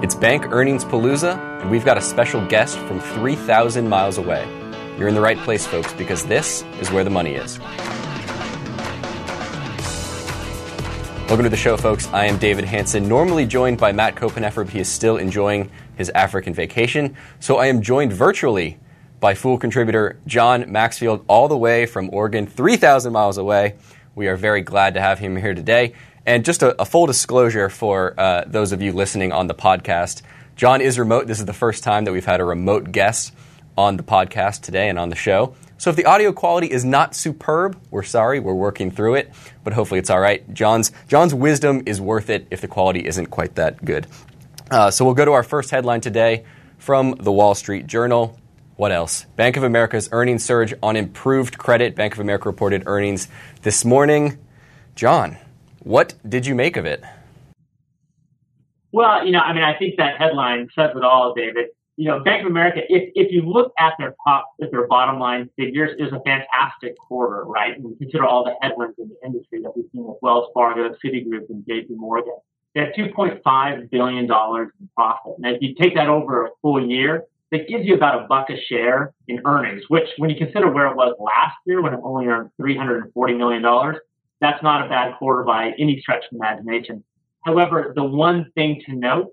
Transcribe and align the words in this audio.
It's 0.00 0.14
Bank 0.14 0.52
Earnings 0.52 0.84
Palooza, 0.84 1.36
and 1.60 1.72
we've 1.72 1.84
got 1.84 1.98
a 1.98 2.00
special 2.00 2.46
guest 2.46 2.78
from 2.78 3.00
3,000 3.00 3.88
miles 3.88 4.16
away. 4.16 4.46
You're 4.96 5.08
in 5.08 5.14
the 5.16 5.20
right 5.20 5.36
place, 5.38 5.66
folks, 5.66 5.92
because 5.94 6.24
this 6.24 6.62
is 6.80 6.92
where 6.92 7.02
the 7.02 7.10
money 7.10 7.34
is. 7.34 7.58
Welcome 11.26 11.42
to 11.42 11.48
the 11.48 11.56
show, 11.56 11.76
folks. 11.76 12.06
I 12.12 12.26
am 12.26 12.38
David 12.38 12.64
Hanson, 12.64 13.08
normally 13.08 13.44
joined 13.44 13.78
by 13.78 13.90
Matt 13.90 14.14
Koppenheffer, 14.14 14.66
but 14.66 14.72
he 14.72 14.78
is 14.78 14.88
still 14.88 15.16
enjoying 15.16 15.68
his 15.96 16.10
African 16.10 16.54
vacation. 16.54 17.16
So 17.40 17.56
I 17.56 17.66
am 17.66 17.82
joined 17.82 18.12
virtually 18.12 18.78
by 19.18 19.34
Fool 19.34 19.58
contributor 19.58 20.20
John 20.28 20.70
Maxfield, 20.70 21.24
all 21.26 21.48
the 21.48 21.58
way 21.58 21.86
from 21.86 22.08
Oregon, 22.12 22.46
3,000 22.46 23.12
miles 23.12 23.36
away. 23.36 23.74
We 24.14 24.28
are 24.28 24.36
very 24.36 24.62
glad 24.62 24.94
to 24.94 25.00
have 25.00 25.18
him 25.18 25.34
here 25.34 25.54
today. 25.54 25.94
And 26.26 26.44
just 26.44 26.62
a, 26.62 26.80
a 26.80 26.84
full 26.84 27.06
disclosure 27.06 27.68
for 27.68 28.14
uh, 28.18 28.44
those 28.46 28.72
of 28.72 28.82
you 28.82 28.92
listening 28.92 29.32
on 29.32 29.46
the 29.46 29.54
podcast 29.54 30.22
John 30.58 30.80
is 30.80 30.98
remote. 30.98 31.28
This 31.28 31.38
is 31.38 31.46
the 31.46 31.52
first 31.52 31.84
time 31.84 32.04
that 32.04 32.12
we've 32.12 32.24
had 32.24 32.40
a 32.40 32.44
remote 32.44 32.90
guest 32.90 33.32
on 33.76 33.96
the 33.96 34.02
podcast 34.02 34.62
today 34.62 34.88
and 34.88 34.98
on 34.98 35.08
the 35.08 35.14
show. 35.14 35.54
So 35.76 35.88
if 35.90 35.94
the 35.94 36.06
audio 36.06 36.32
quality 36.32 36.68
is 36.68 36.84
not 36.84 37.14
superb, 37.14 37.80
we're 37.92 38.02
sorry. 38.02 38.40
We're 38.40 38.54
working 38.54 38.90
through 38.90 39.14
it, 39.14 39.32
but 39.62 39.72
hopefully 39.72 40.00
it's 40.00 40.10
all 40.10 40.18
right. 40.18 40.52
John's, 40.52 40.90
John's 41.06 41.32
wisdom 41.32 41.84
is 41.86 42.00
worth 42.00 42.28
it 42.28 42.48
if 42.50 42.60
the 42.60 42.66
quality 42.66 43.06
isn't 43.06 43.26
quite 43.26 43.54
that 43.54 43.84
good. 43.84 44.08
Uh, 44.68 44.90
so 44.90 45.04
we'll 45.04 45.14
go 45.14 45.24
to 45.24 45.30
our 45.30 45.44
first 45.44 45.70
headline 45.70 46.00
today 46.00 46.44
from 46.76 47.14
the 47.20 47.30
Wall 47.30 47.54
Street 47.54 47.86
Journal. 47.86 48.36
What 48.74 48.90
else? 48.90 49.26
Bank 49.36 49.56
of 49.56 49.62
America's 49.62 50.08
earnings 50.10 50.44
surge 50.44 50.74
on 50.82 50.96
improved 50.96 51.56
credit. 51.56 51.94
Bank 51.94 52.14
of 52.14 52.18
America 52.18 52.48
reported 52.48 52.82
earnings 52.86 53.28
this 53.62 53.84
morning. 53.84 54.38
John, 54.96 55.36
what 55.82 56.14
did 56.28 56.46
you 56.46 56.54
make 56.54 56.76
of 56.76 56.84
it? 56.84 57.02
Well, 58.92 59.24
you 59.24 59.32
know, 59.32 59.40
I 59.40 59.52
mean, 59.52 59.64
I 59.64 59.76
think 59.78 59.96
that 59.98 60.16
headline 60.18 60.68
says 60.74 60.90
it 60.94 61.02
all, 61.02 61.34
David. 61.34 61.66
You 61.96 62.08
know, 62.08 62.20
Bank 62.20 62.44
of 62.44 62.50
America, 62.50 62.80
if, 62.88 63.10
if 63.14 63.32
you 63.32 63.42
look 63.42 63.72
at 63.78 63.94
their 63.98 64.14
top, 64.24 64.46
at 64.62 64.70
their 64.70 64.86
bottom 64.86 65.18
line 65.18 65.50
figures, 65.56 65.90
is 65.98 66.12
a 66.12 66.20
fantastic 66.20 66.96
quarter, 66.96 67.44
right? 67.44 67.76
And 67.76 67.98
consider 67.98 68.24
all 68.24 68.44
the 68.44 68.54
headwinds 68.62 68.96
in 68.98 69.08
the 69.08 69.16
industry 69.26 69.60
that 69.62 69.76
we've 69.76 69.86
seen 69.92 70.04
with 70.04 70.16
Wells 70.22 70.48
Fargo, 70.54 70.94
Citigroup, 71.04 71.50
and 71.50 71.64
JP 71.64 71.96
Morgan. 71.96 72.36
They 72.74 72.82
had 72.82 72.94
$2.5 72.94 73.90
billion 73.90 74.24
in 74.24 74.88
profit. 74.94 75.32
And 75.42 75.56
if 75.56 75.60
you 75.60 75.74
take 75.74 75.96
that 75.96 76.08
over 76.08 76.46
a 76.46 76.50
full 76.62 76.86
year, 76.88 77.24
that 77.50 77.66
gives 77.66 77.84
you 77.84 77.94
about 77.94 78.22
a 78.22 78.26
buck 78.26 78.50
a 78.50 78.60
share 78.68 79.12
in 79.26 79.40
earnings, 79.44 79.82
which 79.88 80.06
when 80.18 80.30
you 80.30 80.36
consider 80.36 80.70
where 80.70 80.86
it 80.86 80.96
was 80.96 81.16
last 81.18 81.56
year 81.66 81.80
when 81.82 81.94
it 81.94 82.00
only 82.02 82.26
earned 82.26 82.50
$340 82.60 83.36
million, 83.36 83.62
that's 84.40 84.62
not 84.62 84.86
a 84.86 84.88
bad 84.88 85.16
quarter 85.18 85.42
by 85.42 85.72
any 85.78 86.00
stretch 86.00 86.24
of 86.30 86.36
imagination. 86.36 87.02
However, 87.44 87.92
the 87.94 88.04
one 88.04 88.50
thing 88.54 88.82
to 88.86 88.94
note 88.94 89.32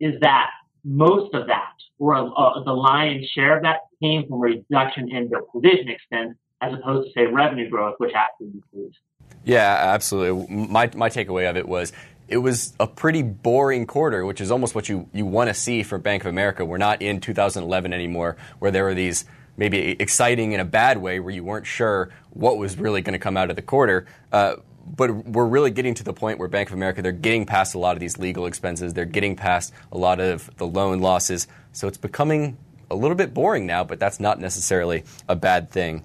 is 0.00 0.20
that 0.20 0.50
most 0.84 1.34
of 1.34 1.46
that, 1.46 1.72
or 1.98 2.16
uh, 2.16 2.62
the 2.64 2.72
lion's 2.72 3.26
share 3.28 3.56
of 3.56 3.62
that, 3.62 3.80
came 4.02 4.26
from 4.28 4.40
reduction 4.40 5.10
in 5.10 5.28
the 5.28 5.40
provision 5.50 5.88
expense 5.88 6.36
as 6.60 6.72
opposed 6.74 7.08
to, 7.08 7.12
say, 7.12 7.26
revenue 7.26 7.68
growth, 7.68 7.94
which 7.98 8.12
actually 8.14 8.50
increased. 8.54 8.98
Yeah, 9.44 9.76
absolutely. 9.80 10.54
My, 10.54 10.90
my 10.94 11.08
takeaway 11.08 11.48
of 11.48 11.56
it 11.56 11.66
was 11.66 11.92
it 12.28 12.38
was 12.38 12.72
a 12.80 12.86
pretty 12.86 13.22
boring 13.22 13.86
quarter, 13.86 14.24
which 14.24 14.40
is 14.40 14.50
almost 14.50 14.74
what 14.74 14.88
you, 14.88 15.08
you 15.12 15.26
want 15.26 15.48
to 15.48 15.54
see 15.54 15.82
from 15.82 16.00
Bank 16.00 16.22
of 16.22 16.28
America. 16.28 16.64
We're 16.64 16.78
not 16.78 17.02
in 17.02 17.20
2011 17.20 17.92
anymore, 17.92 18.36
where 18.58 18.70
there 18.70 18.84
were 18.84 18.94
these 18.94 19.24
maybe 19.56 19.96
exciting 20.00 20.52
in 20.52 20.60
a 20.60 20.64
bad 20.64 20.98
way, 20.98 21.20
where 21.20 21.32
you 21.32 21.44
weren't 21.44 21.66
sure 21.66 22.10
what 22.30 22.58
was 22.58 22.78
really 22.78 23.02
going 23.02 23.12
to 23.12 23.18
come 23.18 23.36
out 23.36 23.50
of 23.50 23.56
the 23.56 23.62
quarter. 23.62 24.06
Uh, 24.32 24.56
but 24.84 25.10
we're 25.26 25.46
really 25.46 25.70
getting 25.70 25.94
to 25.94 26.04
the 26.04 26.12
point 26.12 26.38
where 26.38 26.48
Bank 26.48 26.70
of 26.70 26.74
America, 26.74 27.02
they're 27.02 27.12
getting 27.12 27.46
past 27.46 27.74
a 27.74 27.78
lot 27.78 27.94
of 27.94 28.00
these 28.00 28.18
legal 28.18 28.46
expenses, 28.46 28.94
they're 28.94 29.04
getting 29.04 29.36
past 29.36 29.72
a 29.92 29.98
lot 29.98 30.20
of 30.20 30.50
the 30.56 30.66
loan 30.66 31.00
losses. 31.00 31.46
So 31.72 31.86
it's 31.86 31.98
becoming 31.98 32.56
a 32.90 32.96
little 32.96 33.16
bit 33.16 33.32
boring 33.32 33.66
now, 33.66 33.84
but 33.84 34.00
that's 34.00 34.20
not 34.20 34.40
necessarily 34.40 35.04
a 35.28 35.36
bad 35.36 35.70
thing. 35.70 36.04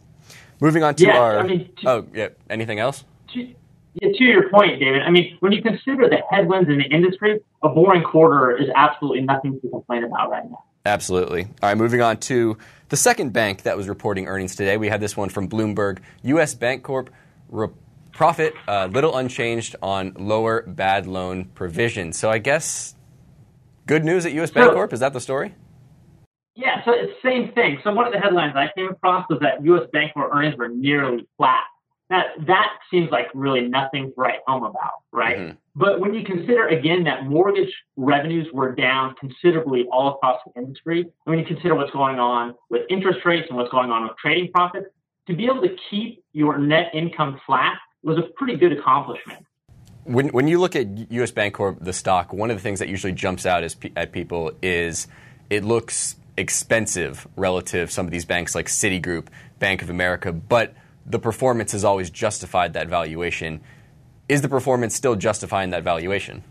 Moving 0.59 0.83
on 0.83 0.95
to 0.95 1.05
yeah, 1.05 1.17
our. 1.17 1.39
I 1.39 1.43
mean, 1.43 1.69
to, 1.81 1.89
oh, 1.89 2.07
yeah. 2.13 2.29
Anything 2.49 2.79
else? 2.79 3.03
To, 3.33 3.39
yeah, 3.39 4.09
to 4.13 4.23
your 4.23 4.49
point, 4.49 4.79
David, 4.79 5.01
I 5.03 5.09
mean, 5.09 5.37
when 5.39 5.51
you 5.51 5.61
consider 5.61 6.09
the 6.09 6.21
headwinds 6.29 6.69
in 6.69 6.77
the 6.77 6.85
industry, 6.85 7.39
a 7.61 7.69
boring 7.69 8.03
quarter 8.03 8.55
is 8.57 8.69
absolutely 8.75 9.21
nothing 9.21 9.59
to 9.59 9.69
complain 9.69 10.03
about 10.03 10.29
right 10.29 10.49
now. 10.49 10.63
Absolutely. 10.85 11.43
All 11.43 11.69
right, 11.69 11.77
moving 11.77 12.01
on 12.01 12.17
to 12.17 12.57
the 12.89 12.97
second 12.97 13.33
bank 13.33 13.63
that 13.63 13.77
was 13.77 13.87
reporting 13.87 14.27
earnings 14.27 14.55
today. 14.55 14.77
We 14.77 14.89
had 14.89 15.01
this 15.01 15.17
one 15.17 15.29
from 15.29 15.49
Bloomberg. 15.49 15.99
U.S. 16.23 16.55
Bancorp 16.55 17.09
re- 17.49 17.69
profit 18.11 18.53
uh, 18.67 18.87
little 18.91 19.15
unchanged 19.15 19.75
on 19.81 20.13
lower 20.17 20.63
bad 20.63 21.05
loan 21.05 21.45
provision. 21.45 22.13
So 22.13 22.29
I 22.29 22.37
guess 22.37 22.95
good 23.85 24.03
news 24.03 24.25
at 24.25 24.33
U.S. 24.33 24.51
Bancorp. 24.51 24.93
Is 24.93 25.01
that 25.01 25.13
the 25.13 25.21
story? 25.21 25.53
Yeah, 26.55 26.83
so 26.85 26.91
it's 26.91 27.13
the 27.21 27.29
same 27.29 27.53
thing. 27.53 27.77
So 27.83 27.93
one 27.93 28.07
of 28.07 28.13
the 28.13 28.19
headlines 28.19 28.53
I 28.55 28.69
came 28.75 28.89
across 28.89 29.27
was 29.29 29.39
that 29.41 29.63
U.S. 29.63 29.83
Bancorp 29.93 30.33
earnings 30.33 30.57
were 30.57 30.69
nearly 30.69 31.27
flat. 31.37 31.63
That 32.09 32.27
that 32.47 32.69
seems 32.89 33.11
like 33.11 33.27
really 33.33 33.67
nothing 33.67 34.07
to 34.07 34.13
write 34.15 34.39
home 34.47 34.63
about, 34.63 35.03
right? 35.11 35.37
Mm-hmm. 35.37 35.55
But 35.75 35.99
when 35.99 36.13
you 36.13 36.23
consider 36.23 36.67
again 36.67 37.03
that 37.03 37.25
mortgage 37.25 37.73
revenues 37.97 38.47
were 38.53 38.73
down 38.73 39.15
considerably 39.19 39.85
all 39.91 40.15
across 40.15 40.39
the 40.45 40.61
industry, 40.61 41.01
and 41.01 41.11
when 41.25 41.39
you 41.39 41.45
consider 41.45 41.75
what's 41.75 41.91
going 41.91 42.17
on 42.17 42.55
with 42.69 42.83
interest 42.89 43.19
rates 43.25 43.47
and 43.49 43.57
what's 43.57 43.71
going 43.71 43.91
on 43.91 44.03
with 44.03 44.13
trading 44.17 44.49
profits, 44.53 44.87
to 45.27 45.35
be 45.35 45.45
able 45.45 45.61
to 45.61 45.75
keep 45.89 46.23
your 46.31 46.57
net 46.57 46.91
income 46.93 47.39
flat 47.45 47.77
was 48.03 48.17
a 48.17 48.23
pretty 48.35 48.55
good 48.55 48.71
accomplishment. 48.71 49.45
When, 50.05 50.29
when 50.29 50.47
you 50.47 50.59
look 50.59 50.75
at 50.75 51.11
U.S. 51.11 51.31
Bancorp, 51.31 51.83
the 51.83 51.91
stock, 51.91 52.31
one 52.31 52.49
of 52.49 52.55
the 52.55 52.63
things 52.63 52.79
that 52.79 52.87
usually 52.87 53.11
jumps 53.11 53.45
out 53.45 53.63
at 53.97 54.11
people 54.13 54.53
is 54.61 55.07
it 55.49 55.65
looks 55.65 56.15
expensive 56.37 57.27
relative 57.35 57.89
to 57.89 57.93
some 57.93 58.05
of 58.05 58.11
these 58.11 58.23
banks 58.23 58.55
like 58.55 58.67
Citigroup, 58.67 59.27
Bank 59.59 59.81
of 59.81 59.89
America, 59.89 60.31
but 60.31 60.73
the 61.07 61.19
performance 61.19 61.71
has 61.71 61.83
always 61.83 62.09
justified 62.09 62.73
that 62.73 62.87
valuation. 62.87 63.61
Is 64.27 64.41
the 64.41 64.49
performance 64.49 64.93
still 64.93 65.15
justifying 65.15 65.69
that 65.69 65.83
valuation? 65.83 66.43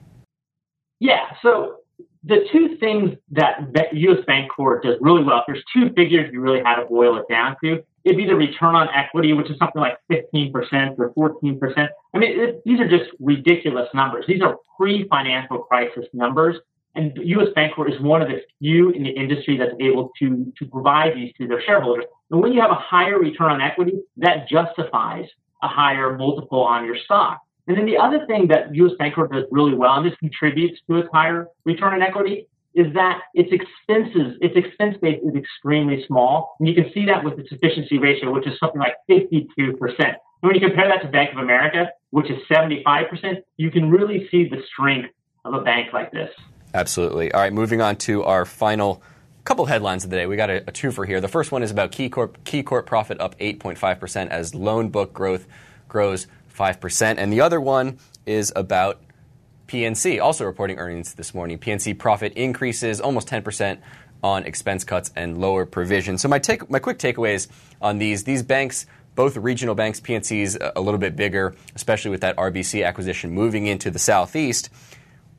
Yeah. 0.99 1.27
So 1.43 1.77
the 2.25 2.47
two 2.51 2.77
things 2.79 3.11
that 3.31 3.61
U.S. 3.93 4.25
Bank 4.27 4.51
Bancorp 4.59 4.83
does 4.83 4.97
really 5.01 5.23
well, 5.23 5.45
there's 5.47 5.63
two 5.73 5.91
figures 5.95 6.31
you 6.33 6.41
really 6.41 6.63
had 6.65 6.77
to 6.77 6.87
boil 6.87 7.17
it 7.19 7.27
down 7.29 7.57
to. 7.63 7.83
It'd 8.05 8.17
be 8.17 8.25
the 8.25 8.35
return 8.35 8.75
on 8.75 8.89
equity, 8.95 9.33
which 9.33 9.51
is 9.51 9.59
something 9.59 9.81
like 9.81 9.99
15% 10.11 10.53
or 10.99 11.13
14%. 11.13 11.89
I 12.15 12.19
mean, 12.19 12.41
it, 12.41 12.63
these 12.65 12.81
are 12.81 12.89
just 12.89 13.11
ridiculous 13.21 13.89
numbers. 13.93 14.25
These 14.27 14.43
are 14.43 14.57
pre-financial 14.79 15.59
crisis 15.59 16.07
numbers. 16.13 16.57
And 16.95 17.13
U.S. 17.17 17.49
Bank 17.55 17.75
Bancorp 17.75 17.93
is 17.93 18.01
one 18.01 18.23
of 18.23 18.29
the 18.29 18.41
few 18.59 18.91
in 18.91 19.03
the 19.03 19.11
industry 19.11 19.59
that's 19.59 19.75
able 19.81 20.11
to, 20.19 20.53
to 20.57 20.67
provide 20.67 21.15
these 21.15 21.33
to 21.39 21.47
their 21.47 21.63
shareholders. 21.63 22.07
And 22.31 22.41
when 22.41 22.53
you 22.53 22.61
have 22.61 22.71
a 22.71 22.75
higher 22.75 23.19
return 23.19 23.53
on 23.53 23.61
equity, 23.61 24.01
that 24.19 24.49
justifies 24.49 25.27
a 25.63 25.69
higher 25.69 26.17
multiple 26.17 26.63
on 26.63 26.85
your 26.85 26.97
stock. 26.97 27.41
And 27.69 27.77
then 27.77 27.87
the 27.87 27.97
other 27.97 28.25
thing 28.27 28.49
that 28.49 28.75
U.S. 28.75 28.93
Bancorp 29.01 29.33
does 29.33 29.45
really 29.51 29.75
well, 29.75 29.95
and 29.95 30.07
this 30.07 30.17
contributes 30.19 30.81
to 30.89 30.99
its 30.99 31.09
higher 31.13 31.49
return 31.65 31.95
on 31.95 32.03
equity, 32.03 32.47
is 32.75 32.93
that 32.95 33.23
its 33.35 33.51
expenses, 33.53 34.37
its 34.41 34.55
expense 34.55 34.97
base 35.01 35.21
is 35.25 35.35
extremely 35.35 36.05
small. 36.07 36.57
And 36.61 36.69
you 36.69 36.75
can 36.75 36.93
see 36.93 37.07
that 37.07 37.25
with 37.25 37.39
its 37.39 37.51
efficiency 37.51 37.99
ratio, 37.99 38.33
which 38.33 38.47
is 38.47 38.59
something 38.61 38.81
like 38.81 38.95
52%. 39.09 39.47
And 39.59 40.19
when 40.43 40.55
you 40.55 40.61
compare 40.61 40.87
that 40.87 41.03
to 41.03 41.09
Bank 41.09 41.33
of 41.33 41.39
America, 41.39 41.91
which 42.11 42.31
is 42.31 42.39
75%, 42.51 43.39
you 43.57 43.71
can 43.71 43.91
really 43.91 44.29
see 44.31 44.49
the 44.49 44.63
strength 44.73 45.09
of 45.45 45.55
a 45.55 45.61
bank 45.61 45.93
like 45.93 46.13
this. 46.13 46.31
Absolutely. 46.75 47.33
All 47.33 47.41
right, 47.41 47.53
moving 47.53 47.81
on 47.81 47.97
to 47.97 48.23
our 48.25 48.45
final 48.45 49.03
couple 49.47 49.65
headlines 49.65 50.03
of 50.03 50.11
the 50.11 50.17
day. 50.17 50.27
We 50.27 50.37
got 50.37 50.51
a, 50.51 50.57
a 50.63 50.73
twofer 50.73 51.07
here. 51.07 51.21
The 51.21 51.29
first 51.29 51.53
one 51.53 51.63
is 51.63 51.71
about 51.71 51.93
KeyCorp, 51.93 52.35
KeyCorp 52.45 52.85
profit 52.85 53.21
up 53.21 53.39
8.5% 53.39 54.29
as 54.29 54.55
loan 54.55 54.89
book 54.89 55.13
growth 55.13 55.47
grows 55.89 56.27
5%. 56.53 57.15
And 57.17 57.33
the 57.33 57.41
other 57.41 57.61
one 57.61 57.99
is 58.27 58.53
about 58.57 59.01
PNC, 59.69 60.21
also 60.21 60.45
reporting 60.45 60.79
earnings 60.79 61.15
this 61.15 61.33
morning. 61.33 61.59
PNC 61.59 61.97
profit 61.97 62.33
increases 62.33 63.01
almost 63.01 63.29
10% 63.29 63.79
on 64.23 64.43
expense 64.45 64.83
cuts 64.83 65.13
and 65.15 65.39
lower 65.39 65.65
provision. 65.65 66.19
So 66.19 66.29
my 66.29 66.41
take, 66.41 66.69
my 66.69 66.81
quick 66.81 66.99
takeaways 66.99 67.47
on 67.81 67.99
these: 67.99 68.25
these 68.25 68.43
banks, 68.43 68.87
both 69.15 69.37
regional 69.37 69.75
banks, 69.77 70.01
PNC's 70.01 70.59
a 70.61 70.81
little 70.81 70.99
bit 70.99 71.15
bigger, 71.15 71.55
especially 71.75 72.11
with 72.11 72.23
that 72.23 72.37
RBC 72.37 72.85
acquisition 72.85 73.31
moving 73.31 73.67
into 73.67 73.91
the 73.91 73.99
southeast 73.99 74.71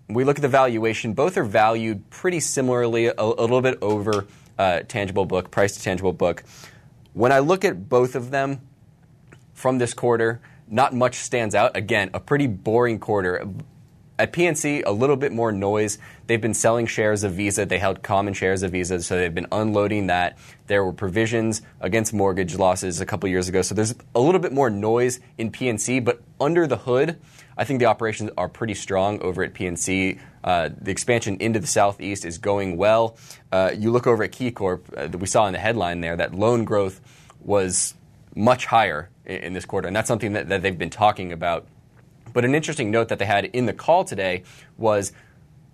we 0.10 0.24
look 0.24 0.38
at 0.38 0.42
the 0.42 0.48
valuation, 0.48 1.14
both 1.14 1.38
are 1.38 1.44
valued 1.44 2.10
pretty 2.10 2.40
similarly, 2.40 3.08
a, 3.08 3.14
a 3.18 3.24
little 3.24 3.62
bit 3.62 3.78
over 3.82 4.26
uh, 4.58 4.82
tangible 4.88 5.26
book, 5.26 5.52
price 5.52 5.76
to 5.76 5.84
tangible 5.84 6.14
book. 6.14 6.44
When 7.14 7.32
I 7.32 7.40
look 7.40 7.66
at 7.66 7.90
both 7.90 8.16
of 8.16 8.32
them 8.32 8.62
from 9.54 9.80
this 9.80 9.94
quarter, 9.94 10.40
not 10.68 10.94
much 10.94 11.16
stands 11.16 11.56
out. 11.56 11.76
Again, 11.76 12.10
a 12.14 12.20
pretty 12.20 12.48
boring 12.48 13.00
quarter. 13.00 13.48
at 14.20 14.34
PNC, 14.34 14.84
a 14.86 14.92
little 14.92 15.16
bit 15.16 15.32
more 15.32 15.52
noise. 15.52 15.98
They've 16.28 16.42
been 16.42 16.54
selling 16.54 16.86
shares 16.86 17.24
of 17.24 17.34
Visa. 17.34 17.66
They 17.66 17.80
held 17.80 18.04
common 18.04 18.34
shares 18.34 18.64
of 18.64 18.72
Visa, 18.72 19.02
so 19.02 19.18
they've 19.18 19.34
been 19.34 19.48
unloading 19.52 20.08
that. 20.08 20.38
There 20.68 20.84
were 20.84 20.94
provisions 20.94 21.62
against 21.82 22.14
mortgage 22.14 22.56
losses 22.56 23.02
a 23.02 23.06
couple 23.06 23.30
years 23.30 23.48
ago, 23.50 23.62
so 23.62 23.76
there's 23.76 23.96
a 24.16 24.20
little 24.20 24.42
bit 24.42 24.54
more 24.54 24.70
noise 24.70 25.20
in 25.38 25.52
PNC. 25.52 26.04
But 26.04 26.22
under 26.40 26.68
the 26.68 26.78
hood, 26.78 27.20
I 27.58 27.64
think 27.64 27.80
the 27.80 27.88
operations 27.88 28.32
are 28.38 28.48
pretty 28.48 28.76
strong 28.76 29.20
over 29.22 29.44
at 29.44 29.54
PNC. 29.54 30.20
Uh, 30.44 30.70
the 30.80 30.92
expansion 30.92 31.38
into 31.40 31.60
the 31.60 31.68
southeast 31.68 32.24
is 32.24 32.38
going 32.38 32.78
well. 32.78 33.18
Uh, 33.52 33.72
you 33.76 33.92
look 33.92 34.08
over 34.08 34.24
at 34.24 34.32
KeyCorp, 34.32 35.16
uh, 35.16 35.18
we 35.18 35.28
saw 35.28 35.48
in 35.48 35.54
the 35.54 35.60
headline 35.60 36.02
there 36.02 36.16
that 36.16 36.36
loan 36.36 36.64
growth 36.64 37.02
was 37.42 37.96
much 38.36 38.66
higher 38.66 39.10
in, 39.26 39.38
in 39.38 39.54
this 39.54 39.66
quarter, 39.66 39.88
and 39.88 39.96
that's 39.96 40.08
something 40.08 40.34
that, 40.34 40.50
that 40.50 40.62
they've 40.62 40.78
been 40.78 40.90
talking 40.90 41.34
about 41.34 41.68
but 42.38 42.46
an 42.46 42.54
interesting 42.54 42.92
note 42.92 43.08
that 43.08 43.18
they 43.18 43.26
had 43.26 43.46
in 43.46 43.66
the 43.66 43.74
call 43.74 44.04
today 44.04 44.44
was 44.78 45.12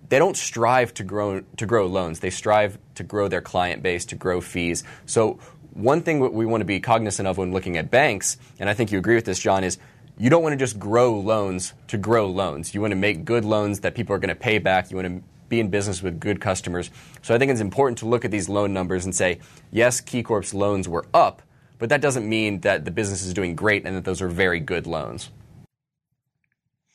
they 0.08 0.18
don't 0.18 0.34
strive 0.34 0.94
to 0.94 1.04
grow 1.04 1.42
to 1.58 1.66
grow 1.66 1.86
loans. 1.86 2.20
They 2.20 2.30
strive 2.30 2.78
to 2.94 3.02
grow 3.02 3.28
their 3.28 3.42
client 3.42 3.82
base, 3.82 4.06
to 4.06 4.16
grow 4.16 4.40
fees. 4.40 4.82
So 5.04 5.40
one 5.74 6.00
thing 6.00 6.20
we 6.20 6.46
want 6.46 6.62
to 6.62 6.64
be 6.64 6.80
cognizant 6.80 7.28
of 7.28 7.36
when 7.36 7.52
looking 7.52 7.76
at 7.76 7.90
banks, 7.90 8.38
and 8.58 8.70
I 8.70 8.72
think 8.72 8.92
you 8.92 8.98
agree 8.98 9.14
with 9.14 9.26
this, 9.26 9.38
John, 9.38 9.62
is 9.62 9.76
you 10.16 10.30
don't 10.30 10.42
want 10.42 10.52
to 10.52 10.56
just 10.56 10.78
grow 10.78 11.18
loans 11.18 11.74
to 11.88 11.98
grow 11.98 12.26
loans. 12.26 12.74
You 12.74 12.80
want 12.80 12.92
to 12.92 12.96
make 12.96 13.24
good 13.24 13.44
loans 13.44 13.80
that 13.80 13.94
people 13.94 14.14
are 14.14 14.18
going 14.18 14.28
to 14.28 14.34
pay 14.34 14.58
back. 14.58 14.90
You 14.90 14.96
want 14.96 15.08
to 15.08 15.22
be 15.48 15.60
in 15.60 15.68
business 15.68 16.02
with 16.02 16.20
good 16.20 16.40
customers. 16.40 16.90
So 17.22 17.34
I 17.34 17.38
think 17.38 17.50
it's 17.50 17.60
important 17.60 17.98
to 17.98 18.06
look 18.06 18.24
at 18.24 18.30
these 18.30 18.48
loan 18.48 18.72
numbers 18.72 19.04
and 19.04 19.14
say, 19.14 19.40
yes, 19.70 20.00
KeyCorp's 20.00 20.54
loans 20.54 20.88
were 20.88 21.04
up, 21.12 21.42
but 21.78 21.88
that 21.88 22.00
doesn't 22.00 22.28
mean 22.28 22.60
that 22.60 22.84
the 22.84 22.90
business 22.90 23.24
is 23.24 23.34
doing 23.34 23.54
great 23.54 23.84
and 23.84 23.96
that 23.96 24.04
those 24.04 24.22
are 24.22 24.28
very 24.28 24.60
good 24.60 24.86
loans. 24.86 25.30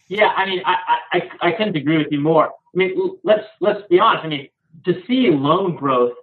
Yeah, 0.07 0.29
I 0.35 0.45
mean, 0.45 0.61
I, 0.65 0.75
I, 1.11 1.29
I 1.41 1.51
couldn't 1.51 1.75
agree 1.75 1.97
with 1.97 2.07
you 2.09 2.19
more. 2.19 2.47
I 2.47 2.77
mean, 2.77 3.17
let's 3.23 3.45
let's 3.59 3.81
be 3.89 3.99
honest. 3.99 4.25
I 4.25 4.27
mean, 4.27 4.49
to 4.85 5.03
see 5.05 5.29
loan 5.29 5.75
growth, 5.75 6.13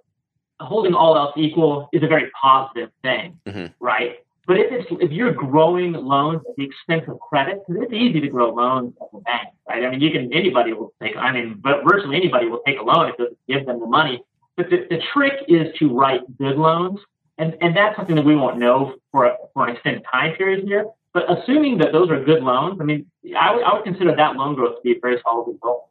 holding 0.59 0.93
all 0.93 1.17
else 1.17 1.33
equal, 1.37 1.87
is 1.93 2.03
a 2.03 2.07
very 2.07 2.29
positive 2.41 2.89
thing, 3.01 3.39
mm-hmm. 3.45 3.67
right? 3.79 4.17
But 4.47 4.57
if 4.57 4.71
it's 4.71 4.87
if 5.01 5.11
you're 5.11 5.33
growing 5.33 5.91
loans 5.91 6.41
at 6.49 6.55
the 6.55 6.63
expense 6.63 7.03
of 7.09 7.19
credit, 7.19 7.61
because 7.67 7.83
it's 7.83 7.93
easy 7.93 8.21
to 8.21 8.29
grow 8.29 8.53
loans 8.53 8.93
at 9.01 9.11
the 9.11 9.19
bank, 9.19 9.49
right? 9.67 9.83
I 9.83 9.89
mean, 9.91 9.99
you 9.99 10.09
can 10.09 10.31
anybody 10.33 10.71
will 10.71 10.93
take. 11.03 11.17
I 11.17 11.33
mean, 11.33 11.59
but 11.61 11.83
virtually 11.83 12.15
anybody 12.15 12.47
will 12.47 12.61
take 12.65 12.79
a 12.79 12.83
loan 12.83 13.09
if 13.09 13.15
you 13.19 13.35
give 13.47 13.65
them 13.65 13.81
the 13.81 13.85
money. 13.85 14.23
But 14.55 14.69
the, 14.69 14.87
the 14.89 15.01
trick 15.13 15.33
is 15.49 15.67
to 15.79 15.93
write 15.93 16.21
good 16.37 16.55
loans, 16.55 16.99
and 17.37 17.57
and 17.59 17.75
that's 17.75 17.97
something 17.97 18.15
that 18.15 18.23
we 18.23 18.37
won't 18.37 18.57
know 18.57 18.95
for 19.11 19.35
for 19.53 19.67
an 19.67 19.75
extended 19.75 20.03
time 20.09 20.33
period 20.37 20.63
here. 20.63 20.85
But 21.13 21.25
assuming 21.29 21.79
that 21.79 21.91
those 21.91 22.09
are 22.09 22.23
good 22.23 22.41
loans, 22.41 22.77
I 22.79 22.85
mean, 22.85 23.05
I 23.37 23.53
would, 23.53 23.63
I 23.63 23.73
would 23.73 23.83
consider 23.83 24.15
that 24.15 24.35
loan 24.35 24.55
growth 24.55 24.77
to 24.77 24.81
be 24.81 24.91
a 24.91 24.99
very 25.01 25.19
solid 25.23 25.51
result. 25.51 25.89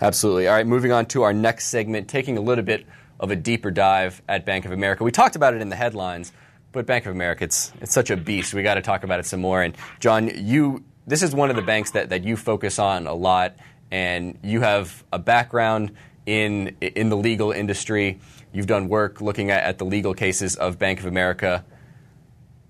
Absolutely. 0.00 0.48
All 0.48 0.54
right, 0.54 0.66
moving 0.66 0.90
on 0.92 1.04
to 1.06 1.22
our 1.22 1.34
next 1.34 1.66
segment, 1.66 2.08
taking 2.08 2.38
a 2.38 2.40
little 2.40 2.64
bit 2.64 2.86
of 3.18 3.30
a 3.30 3.36
deeper 3.36 3.70
dive 3.70 4.22
at 4.26 4.46
Bank 4.46 4.64
of 4.64 4.72
America. 4.72 5.04
We 5.04 5.10
talked 5.10 5.36
about 5.36 5.52
it 5.52 5.60
in 5.60 5.68
the 5.68 5.76
headlines, 5.76 6.32
but 6.72 6.86
Bank 6.86 7.06
of 7.06 7.12
America, 7.12 7.44
it's, 7.44 7.72
it's 7.80 7.92
such 7.92 8.10
a 8.10 8.16
beast. 8.16 8.54
We 8.54 8.62
got 8.62 8.74
to 8.74 8.82
talk 8.82 9.04
about 9.04 9.20
it 9.20 9.26
some 9.26 9.40
more. 9.40 9.62
And 9.62 9.76
John, 9.98 10.30
you 10.34 10.84
this 11.06 11.22
is 11.22 11.34
one 11.34 11.50
of 11.50 11.56
the 11.56 11.62
banks 11.62 11.92
that, 11.92 12.10
that 12.10 12.24
you 12.24 12.36
focus 12.36 12.78
on 12.78 13.06
a 13.06 13.14
lot, 13.14 13.56
and 13.90 14.38
you 14.42 14.60
have 14.60 15.02
a 15.12 15.18
background 15.18 15.92
in 16.26 16.76
in 16.80 17.08
the 17.08 17.16
legal 17.16 17.50
industry. 17.52 18.20
You've 18.52 18.66
done 18.66 18.88
work 18.88 19.20
looking 19.20 19.50
at, 19.50 19.64
at 19.64 19.78
the 19.78 19.84
legal 19.84 20.14
cases 20.14 20.56
of 20.56 20.78
Bank 20.78 21.00
of 21.00 21.06
America. 21.06 21.64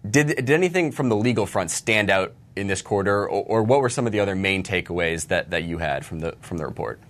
Did, 0.08 0.28
did 0.28 0.50
anything 0.50 0.92
from 0.92 1.08
the 1.08 1.16
legal 1.16 1.46
front 1.46 1.70
stand 1.70 2.10
out 2.10 2.34
in 2.56 2.66
this 2.66 2.82
quarter, 2.82 3.28
or, 3.28 3.44
or, 3.44 3.62
what 3.62 3.80
were 3.80 3.88
some 3.88 4.06
of 4.06 4.12
the 4.12 4.20
other 4.20 4.34
main 4.34 4.62
takeaways 4.62 5.28
that, 5.28 5.50
that 5.50 5.64
you 5.64 5.78
had 5.78 6.04
from 6.04 6.20
the 6.20 6.36
from 6.40 6.56
the 6.56 6.66
report? 6.66 7.00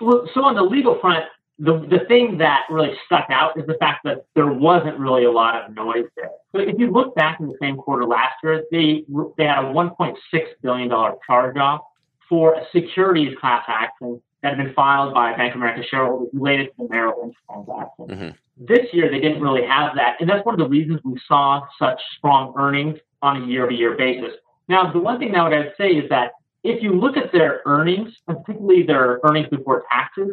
Well, 0.00 0.28
so 0.34 0.42
on 0.44 0.54
the 0.54 0.62
legal 0.62 0.98
front, 1.00 1.24
the 1.58 1.86
the 1.88 2.04
thing 2.08 2.38
that 2.38 2.62
really 2.68 2.94
stuck 3.06 3.26
out 3.30 3.58
is 3.58 3.66
the 3.66 3.74
fact 3.74 4.00
that 4.04 4.24
there 4.34 4.52
wasn't 4.52 4.98
really 4.98 5.24
a 5.24 5.30
lot 5.30 5.54
of 5.56 5.74
noise 5.74 6.06
there. 6.16 6.30
So 6.52 6.58
if 6.58 6.78
you 6.78 6.90
look 6.90 7.14
back 7.14 7.38
in 7.40 7.46
the 7.46 7.56
same 7.60 7.76
quarter 7.76 8.04
last 8.04 8.34
year, 8.42 8.64
they 8.70 9.04
they 9.38 9.44
had 9.44 9.64
a 9.64 9.68
1.6 9.68 10.16
billion 10.62 10.88
dollar 10.88 11.14
charge 11.26 11.56
off 11.56 11.82
for 12.28 12.54
a 12.54 12.64
securities 12.72 13.36
class 13.40 13.64
action 13.68 14.20
that 14.42 14.56
had 14.56 14.64
been 14.64 14.74
filed 14.74 15.14
by 15.14 15.34
Bank 15.36 15.54
of 15.54 15.60
America 15.60 15.82
shareholders 15.88 16.28
related 16.32 16.66
to 16.66 16.72
the 16.78 16.88
Merrill 16.88 17.22
Lynch 17.22 17.36
transaction. 17.48 18.06
Mm-hmm. 18.06 18.64
This 18.66 18.86
year, 18.92 19.10
they 19.10 19.20
didn't 19.20 19.40
really 19.40 19.64
have 19.64 19.96
that. 19.96 20.16
And 20.20 20.28
that's 20.28 20.44
one 20.44 20.54
of 20.54 20.58
the 20.58 20.68
reasons 20.68 21.00
we 21.04 21.18
saw 21.26 21.62
such 21.78 22.00
strong 22.18 22.52
earnings 22.56 22.98
on 23.22 23.42
a 23.42 23.46
year 23.46 23.64
over 23.64 23.72
year 23.72 23.96
basis. 23.96 24.32
Now, 24.68 24.92
the 24.92 24.98
one 24.98 25.18
thing 25.18 25.32
that 25.32 25.52
I'd 25.52 25.72
say 25.78 25.90
is 25.92 26.08
that 26.10 26.32
if 26.62 26.82
you 26.82 26.92
look 26.92 27.16
at 27.16 27.32
their 27.32 27.62
earnings, 27.66 28.12
particularly 28.26 28.82
their 28.82 29.20
earnings 29.24 29.48
before 29.48 29.84
taxes, 29.90 30.30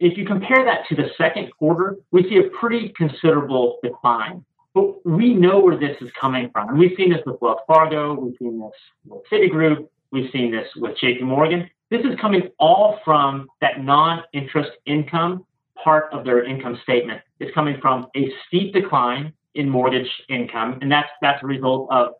if 0.00 0.16
you 0.16 0.24
compare 0.24 0.64
that 0.64 0.86
to 0.88 0.94
the 0.94 1.08
second 1.16 1.50
quarter, 1.58 1.96
we 2.12 2.22
see 2.28 2.38
a 2.38 2.50
pretty 2.58 2.92
considerable 2.96 3.78
decline. 3.82 4.44
But 4.74 5.04
we 5.04 5.34
know 5.34 5.58
where 5.58 5.76
this 5.76 5.96
is 6.00 6.10
coming 6.20 6.50
from. 6.52 6.68
And 6.68 6.78
we've 6.78 6.96
seen 6.96 7.10
this 7.10 7.22
with 7.26 7.40
Wells 7.40 7.60
Fargo, 7.66 8.14
we've 8.14 8.36
seen 8.38 8.60
this 8.60 8.70
with 9.06 9.22
Citigroup, 9.32 9.88
we've 10.12 10.30
seen 10.30 10.52
this 10.52 10.68
with 10.76 10.96
JP 10.98 11.22
Morgan. 11.22 11.68
This 11.90 12.02
is 12.02 12.18
coming 12.20 12.50
all 12.58 13.00
from 13.04 13.48
that 13.60 13.82
non 13.82 14.22
interest 14.32 14.70
income 14.86 15.44
part 15.82 16.12
of 16.12 16.24
their 16.24 16.44
income 16.44 16.78
statement 16.82 17.20
It's 17.40 17.54
coming 17.54 17.78
from 17.80 18.06
a 18.16 18.30
steep 18.46 18.74
decline 18.74 19.32
in 19.54 19.68
mortgage 19.68 20.10
income, 20.28 20.78
and 20.82 20.90
that's 20.90 21.08
that's 21.22 21.42
a 21.42 21.46
result 21.46 21.88
of 21.90 22.12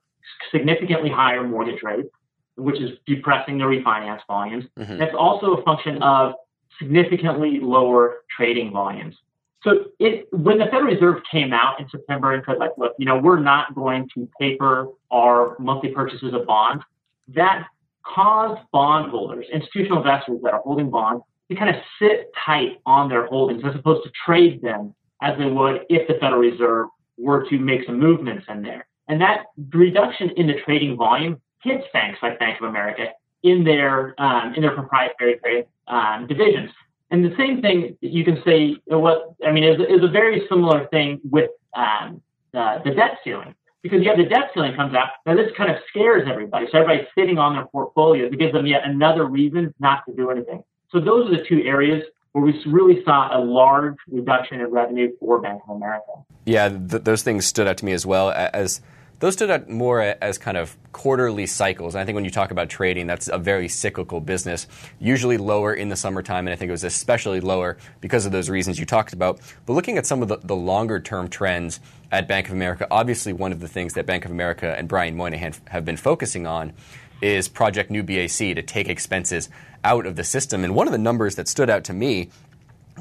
significantly 0.50 1.10
higher 1.10 1.46
mortgage 1.46 1.82
rates, 1.82 2.08
which 2.56 2.80
is 2.80 2.98
depressing 3.06 3.58
the 3.58 3.64
refinance 3.64 4.20
volumes. 4.26 4.64
Mm-hmm. 4.78 4.98
That's 4.98 5.14
also 5.16 5.54
a 5.54 5.62
function 5.62 6.02
of 6.02 6.34
significantly 6.78 7.60
lower 7.60 8.24
trading 8.34 8.72
volumes. 8.72 9.16
So 9.62 9.86
it, 9.98 10.28
when 10.32 10.58
the 10.58 10.66
Federal 10.66 10.94
Reserve 10.94 11.22
came 11.30 11.52
out 11.52 11.80
in 11.80 11.88
September 11.88 12.32
and 12.32 12.42
said, 12.46 12.58
like, 12.58 12.70
look, 12.78 12.92
you 12.98 13.06
know, 13.06 13.18
we're 13.18 13.40
not 13.40 13.74
going 13.74 14.08
to 14.14 14.28
paper 14.40 14.86
our 15.10 15.56
monthly 15.58 15.90
purchases 15.90 16.32
of 16.32 16.46
bonds, 16.46 16.84
that 17.34 17.66
caused 18.04 18.60
bondholders, 18.72 19.46
institutional 19.52 19.98
investors 19.98 20.38
that 20.42 20.54
are 20.54 20.60
holding 20.60 20.90
bonds, 20.90 21.24
to 21.50 21.56
kind 21.56 21.74
of 21.74 21.82
sit 21.98 22.30
tight 22.46 22.78
on 22.86 23.08
their 23.08 23.26
holdings 23.26 23.62
as 23.64 23.74
opposed 23.74 24.04
to 24.04 24.10
trade 24.24 24.62
them 24.62 24.94
as 25.22 25.36
they 25.38 25.46
would 25.46 25.84
if 25.88 26.06
the 26.06 26.14
Federal 26.14 26.40
Reserve 26.40 26.88
were 27.16 27.48
to 27.48 27.58
make 27.58 27.84
some 27.84 27.98
movements 27.98 28.46
in 28.48 28.62
there. 28.62 28.86
And 29.08 29.20
that 29.20 29.46
reduction 29.72 30.30
in 30.36 30.46
the 30.46 30.60
trading 30.64 30.96
volume 30.96 31.40
hits 31.62 31.84
banks 31.92 32.20
like 32.22 32.38
Bank 32.38 32.60
of 32.60 32.68
America 32.68 33.08
in 33.42 33.64
their 33.64 34.14
um, 34.20 34.54
in 34.54 34.62
their 34.62 34.74
proprietary 34.74 35.38
trade 35.38 35.66
um, 35.86 36.26
divisions. 36.26 36.70
And 37.10 37.24
the 37.24 37.34
same 37.36 37.62
thing 37.62 37.96
you 38.00 38.24
can 38.24 38.42
say 38.44 38.76
what 38.86 39.34
I 39.46 39.50
mean 39.52 39.64
is, 39.64 39.80
is 39.80 40.02
a 40.02 40.08
very 40.08 40.46
similar 40.48 40.86
thing 40.88 41.20
with 41.30 41.50
um, 41.74 42.20
uh, 42.52 42.82
the 42.82 42.90
debt 42.90 43.18
ceiling 43.24 43.54
because 43.82 44.02
you 44.02 44.08
have 44.08 44.18
the 44.18 44.24
debt 44.24 44.50
ceiling 44.52 44.74
comes 44.74 44.94
out. 44.94 45.08
Now 45.24 45.34
this 45.34 45.50
kind 45.56 45.70
of 45.70 45.78
scares 45.88 46.28
everybody. 46.28 46.66
So 46.70 46.78
everybody's 46.78 47.08
sitting 47.16 47.38
on 47.38 47.54
their 47.54 47.66
portfolios. 47.66 48.32
It 48.32 48.38
gives 48.38 48.52
them 48.52 48.66
yet 48.66 48.82
another 48.84 49.24
reason 49.24 49.74
not 49.78 50.04
to 50.06 50.14
do 50.14 50.30
anything. 50.30 50.62
So 50.90 51.00
those 51.00 51.30
are 51.30 51.36
the 51.36 51.44
two 51.44 51.62
areas 51.64 52.02
where 52.32 52.44
we 52.44 52.62
really 52.66 53.02
saw 53.04 53.36
a 53.36 53.40
large 53.40 53.96
reduction 54.08 54.60
in 54.60 54.66
revenue 54.70 55.10
for 55.18 55.40
Bank 55.40 55.62
of 55.68 55.76
America. 55.76 56.12
Yeah, 56.44 56.68
th- 56.68 57.04
those 57.04 57.22
things 57.22 57.46
stood 57.46 57.66
out 57.66 57.78
to 57.78 57.84
me 57.84 57.92
as 57.92 58.04
well 58.04 58.30
as 58.30 58.80
those 59.20 59.34
stood 59.34 59.50
out 59.50 59.68
more 59.68 60.00
as 60.00 60.38
kind 60.38 60.56
of 60.56 60.76
quarterly 60.92 61.46
cycles. 61.46 61.94
And 61.94 62.02
I 62.02 62.04
think 62.04 62.14
when 62.14 62.24
you 62.24 62.30
talk 62.30 62.50
about 62.50 62.68
trading, 62.68 63.06
that's 63.06 63.28
a 63.28 63.38
very 63.38 63.68
cyclical 63.68 64.20
business, 64.20 64.66
usually 65.00 65.38
lower 65.38 65.74
in 65.74 65.88
the 65.88 65.96
summertime, 65.96 66.46
and 66.46 66.52
I 66.52 66.56
think 66.56 66.68
it 66.68 66.72
was 66.72 66.84
especially 66.84 67.40
lower 67.40 67.78
because 68.00 68.26
of 68.26 68.32
those 68.32 68.48
reasons 68.48 68.78
you 68.78 68.86
talked 68.86 69.12
about. 69.12 69.40
But 69.66 69.72
looking 69.72 69.98
at 69.98 70.06
some 70.06 70.22
of 70.22 70.28
the, 70.28 70.38
the 70.38 70.56
longer 70.56 71.00
term 71.00 71.28
trends 71.28 71.80
at 72.12 72.28
Bank 72.28 72.46
of 72.46 72.52
America, 72.52 72.86
obviously 72.90 73.32
one 73.32 73.52
of 73.52 73.60
the 73.60 73.68
things 73.68 73.94
that 73.94 74.06
Bank 74.06 74.24
of 74.24 74.30
America 74.30 74.74
and 74.78 74.88
Brian 74.88 75.16
Moynihan 75.16 75.52
have 75.68 75.84
been 75.84 75.96
focusing 75.96 76.46
on 76.46 76.72
is 77.20 77.48
Project 77.48 77.90
New 77.90 78.04
BAC 78.04 78.54
to 78.54 78.62
take 78.62 78.88
expenses 78.88 79.48
out 79.82 80.06
of 80.06 80.16
the 80.16 80.24
system. 80.24 80.62
And 80.62 80.74
one 80.74 80.86
of 80.86 80.92
the 80.92 80.98
numbers 80.98 81.34
that 81.34 81.48
stood 81.48 81.68
out 81.68 81.84
to 81.84 81.92
me 81.92 82.30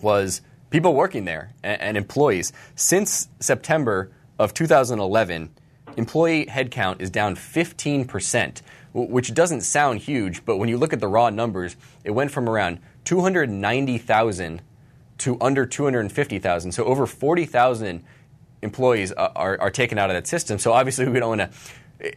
was 0.01 0.41
people 0.71 0.93
working 0.93 1.25
there 1.25 1.53
and, 1.63 1.79
and 1.81 1.97
employees. 1.97 2.53
Since 2.75 3.27
September 3.39 4.11
of 4.39 4.53
2011, 4.53 5.49
employee 5.97 6.45
headcount 6.45 7.01
is 7.01 7.09
down 7.09 7.35
15%, 7.35 8.61
which 8.93 9.33
doesn't 9.33 9.61
sound 9.61 9.99
huge, 9.99 10.45
but 10.45 10.57
when 10.57 10.69
you 10.69 10.77
look 10.77 10.93
at 10.93 10.99
the 10.99 11.07
raw 11.07 11.29
numbers, 11.29 11.75
it 12.03 12.11
went 12.11 12.31
from 12.31 12.47
around 12.47 12.79
290,000 13.03 14.61
to 15.17 15.37
under 15.41 15.65
250,000. 15.65 16.71
So 16.71 16.85
over 16.85 17.05
40,000 17.05 18.03
employees 18.61 19.11
are, 19.11 19.59
are, 19.59 19.71
taken 19.71 19.97
out 19.97 20.09
of 20.09 20.15
that 20.15 20.27
system. 20.27 20.59
So 20.59 20.73
obviously, 20.73 21.07
we 21.07 21.19
don't 21.19 21.37
want 21.37 21.51
to 21.51 21.57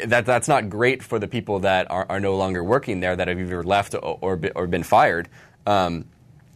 that 0.06 0.26
that's 0.26 0.46
not 0.46 0.68
great 0.68 1.02
for 1.02 1.18
the 1.18 1.26
people 1.26 1.60
that 1.60 1.90
are, 1.90 2.04
are 2.10 2.20
no 2.20 2.36
longer 2.36 2.62
working 2.62 3.00
there 3.00 3.16
that 3.16 3.28
have 3.28 3.40
either 3.40 3.62
left 3.62 3.94
or 3.94 4.18
or, 4.20 4.40
or 4.54 4.66
been 4.66 4.82
fired 4.82 5.28
um, 5.66 6.04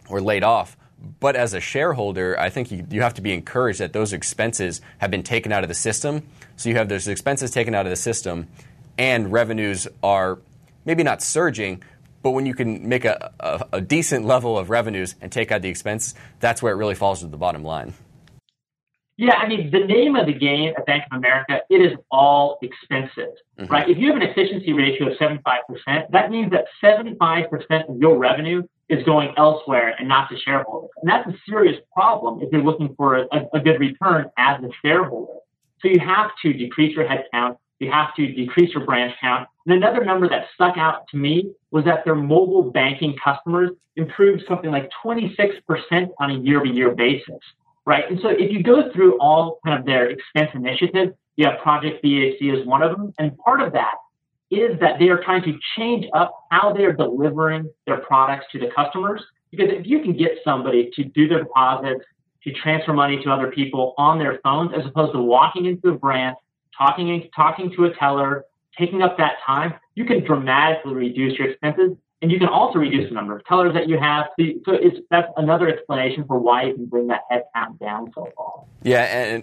or 0.08 0.20
laid 0.20 0.44
off. 0.44 0.76
But 1.20 1.36
as 1.36 1.54
a 1.54 1.60
shareholder, 1.60 2.38
I 2.38 2.50
think 2.50 2.70
you, 2.70 2.86
you 2.90 3.02
have 3.02 3.14
to 3.14 3.22
be 3.22 3.32
encouraged 3.32 3.80
that 3.80 3.92
those 3.92 4.12
expenses 4.12 4.80
have 4.98 5.10
been 5.10 5.22
taken 5.22 5.52
out 5.52 5.64
of 5.64 5.68
the 5.68 5.74
system. 5.74 6.22
So 6.56 6.68
you 6.68 6.76
have 6.76 6.88
those 6.88 7.08
expenses 7.08 7.50
taken 7.50 7.74
out 7.74 7.86
of 7.86 7.90
the 7.90 7.96
system, 7.96 8.48
and 8.98 9.32
revenues 9.32 9.88
are 10.02 10.38
maybe 10.84 11.02
not 11.02 11.22
surging, 11.22 11.82
But 12.22 12.30
when 12.30 12.46
you 12.46 12.54
can 12.54 12.88
make 12.88 13.04
a, 13.04 13.32
a, 13.40 13.66
a 13.74 13.80
decent 13.80 14.24
level 14.24 14.58
of 14.58 14.70
revenues 14.70 15.14
and 15.20 15.30
take 15.30 15.52
out 15.52 15.60
the 15.62 15.68
expense, 15.68 16.14
that's 16.40 16.62
where 16.62 16.72
it 16.72 16.76
really 16.76 16.94
falls 16.94 17.20
to 17.20 17.26
the 17.26 17.36
bottom 17.36 17.62
line. 17.62 17.92
Yeah, 19.16 19.34
I 19.34 19.46
mean, 19.46 19.70
the 19.70 19.80
name 19.80 20.16
of 20.16 20.26
the 20.26 20.32
game 20.32 20.72
at 20.76 20.86
Bank 20.86 21.04
of 21.12 21.18
America, 21.18 21.60
it 21.70 21.80
is 21.80 21.96
all 22.10 22.58
expenses, 22.62 23.38
mm-hmm. 23.58 23.70
right? 23.70 23.88
If 23.88 23.98
you 23.98 24.08
have 24.08 24.16
an 24.16 24.22
efficiency 24.22 24.72
ratio 24.72 25.12
of 25.12 25.18
75%, 25.18 26.10
that 26.10 26.30
means 26.30 26.50
that 26.50 26.64
75% 26.82 27.88
of 27.88 27.98
your 27.98 28.18
revenue 28.18 28.62
is 28.88 29.02
going 29.04 29.32
elsewhere 29.36 29.94
and 29.98 30.08
not 30.08 30.28
to 30.30 30.36
shareholders. 30.38 30.90
And 31.00 31.10
that's 31.10 31.28
a 31.28 31.34
serious 31.48 31.80
problem 31.92 32.42
if 32.42 32.52
you're 32.52 32.62
looking 32.62 32.94
for 32.96 33.16
a, 33.16 33.26
a 33.52 33.60
good 33.60 33.80
return 33.80 34.30
as 34.38 34.62
a 34.62 34.68
shareholder. 34.84 35.32
So 35.80 35.88
you 35.88 36.00
have 36.00 36.30
to 36.42 36.52
decrease 36.52 36.94
your 36.96 37.06
headcount. 37.06 37.56
You 37.78 37.90
have 37.90 38.14
to 38.16 38.26
decrease 38.32 38.72
your 38.74 38.84
branch 38.84 39.14
count. 39.20 39.48
And 39.66 39.74
another 39.74 40.04
number 40.04 40.28
that 40.28 40.46
stuck 40.54 40.76
out 40.78 41.08
to 41.08 41.16
me 41.16 41.52
was 41.70 41.84
that 41.84 42.04
their 42.04 42.14
mobile 42.14 42.70
banking 42.70 43.16
customers 43.22 43.70
improved 43.96 44.42
something 44.48 44.70
like 44.70 44.90
26% 45.04 46.08
on 46.18 46.30
a 46.30 46.38
year 46.38 46.58
over 46.58 46.66
year 46.66 46.94
basis 46.94 47.40
right? 47.86 48.04
And 48.08 48.18
so 48.20 48.28
if 48.28 48.50
you 48.50 48.62
go 48.62 48.90
through 48.92 49.18
all 49.18 49.58
kind 49.64 49.78
of 49.78 49.84
their 49.84 50.08
expense 50.08 50.50
initiatives, 50.54 51.12
you 51.36 51.46
have 51.46 51.58
Project 51.60 52.02
BAC 52.02 52.58
as 52.58 52.66
one 52.66 52.82
of 52.82 52.96
them. 52.96 53.12
And 53.18 53.36
part 53.38 53.60
of 53.60 53.72
that 53.72 53.94
is 54.60 54.78
that 54.80 54.98
they 54.98 55.08
are 55.08 55.22
trying 55.22 55.42
to 55.42 55.58
change 55.76 56.06
up 56.12 56.46
how 56.50 56.72
they're 56.72 56.92
delivering 56.92 57.70
their 57.86 57.98
products 57.98 58.46
to 58.52 58.58
the 58.58 58.68
customers. 58.74 59.22
Because 59.50 59.68
if 59.70 59.86
you 59.86 60.00
can 60.00 60.16
get 60.16 60.32
somebody 60.44 60.90
to 60.94 61.04
do 61.04 61.28
their 61.28 61.40
deposits, 61.40 62.04
to 62.42 62.52
transfer 62.52 62.92
money 62.92 63.22
to 63.22 63.30
other 63.30 63.50
people 63.50 63.94
on 63.96 64.18
their 64.18 64.38
phones, 64.42 64.72
as 64.76 64.84
opposed 64.86 65.12
to 65.12 65.20
walking 65.20 65.64
into 65.64 65.88
a 65.88 65.94
branch, 65.94 66.36
talking, 66.76 67.28
talking 67.34 67.72
to 67.74 67.84
a 67.84 67.94
teller, 67.94 68.44
taking 68.78 69.02
up 69.02 69.16
that 69.16 69.34
time, 69.46 69.74
you 69.94 70.04
can 70.04 70.24
dramatically 70.24 70.92
reduce 70.92 71.38
your 71.38 71.50
expenses 71.50 71.96
and 72.24 72.32
you 72.32 72.38
can 72.38 72.48
also 72.48 72.78
reduce 72.78 73.08
the 73.08 73.14
number 73.14 73.36
of 73.36 73.44
tellers 73.44 73.74
that 73.74 73.86
you 73.86 73.98
have. 73.98 74.26
So 74.38 74.72
it's 74.72 74.96
that's 75.10 75.30
another 75.36 75.68
explanation 75.68 76.24
for 76.26 76.38
why 76.38 76.64
you 76.64 76.74
can 76.74 76.86
bring 76.86 77.06
that 77.08 77.20
headcount 77.30 77.78
down 77.78 78.12
so 78.14 78.28
far. 78.34 78.64
Yeah, 78.82 79.02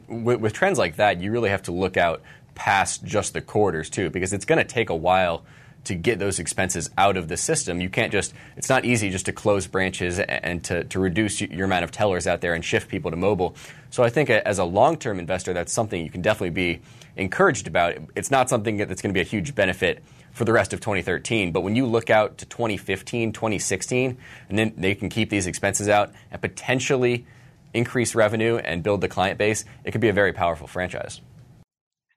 and 0.09 0.25
with, 0.25 0.39
with 0.39 0.53
trends 0.53 0.79
like 0.79 0.95
that, 0.95 1.21
you 1.21 1.31
really 1.31 1.51
have 1.51 1.61
to 1.63 1.71
look 1.71 1.95
out 1.95 2.23
past 2.55 3.03
just 3.03 3.33
the 3.33 3.41
quarters 3.41 3.89
too, 3.89 4.09
because 4.09 4.33
it's 4.33 4.45
going 4.45 4.57
to 4.57 4.65
take 4.65 4.89
a 4.89 4.95
while 4.95 5.43
to 5.83 5.95
get 5.95 6.19
those 6.19 6.39
expenses 6.39 6.89
out 6.97 7.17
of 7.17 7.27
the 7.27 7.37
system. 7.37 7.81
You 7.81 7.89
can't 7.89 8.11
just, 8.11 8.33
it's 8.55 8.69
not 8.69 8.85
easy 8.85 9.09
just 9.09 9.25
to 9.25 9.33
close 9.33 9.65
branches 9.65 10.19
and 10.19 10.63
to, 10.65 10.83
to 10.85 10.99
reduce 10.99 11.41
your 11.41 11.65
amount 11.65 11.83
of 11.83 11.91
tellers 11.91 12.27
out 12.27 12.41
there 12.41 12.53
and 12.53 12.63
shift 12.63 12.87
people 12.87 13.09
to 13.11 13.17
mobile. 13.17 13.55
So 13.89 14.03
I 14.03 14.09
think 14.09 14.29
as 14.29 14.59
a 14.59 14.63
long 14.63 14.97
term 14.97 15.19
investor, 15.19 15.53
that's 15.53 15.73
something 15.73 16.03
you 16.03 16.11
can 16.11 16.21
definitely 16.21 16.51
be 16.51 16.81
encouraged 17.15 17.67
about. 17.67 17.95
It's 18.15 18.29
not 18.29 18.49
something 18.49 18.77
that's 18.77 19.01
going 19.01 19.13
to 19.13 19.17
be 19.17 19.21
a 19.21 19.29
huge 19.29 19.55
benefit 19.55 20.03
for 20.31 20.45
the 20.45 20.53
rest 20.53 20.71
of 20.71 20.79
2013. 20.79 21.51
But 21.51 21.61
when 21.61 21.75
you 21.75 21.85
look 21.85 22.09
out 22.09 22.37
to 22.39 22.45
2015, 22.45 23.33
2016, 23.33 24.17
and 24.49 24.59
then 24.59 24.73
they 24.77 24.95
can 24.95 25.09
keep 25.09 25.29
these 25.29 25.47
expenses 25.47 25.89
out 25.89 26.11
and 26.31 26.41
potentially 26.41 27.25
increase 27.73 28.15
revenue 28.15 28.57
and 28.57 28.83
build 28.83 29.01
the 29.01 29.07
client 29.07 29.37
base, 29.37 29.65
it 29.83 29.91
could 29.91 30.01
be 30.01 30.09
a 30.09 30.13
very 30.13 30.33
powerful 30.33 30.67
franchise. 30.67 31.21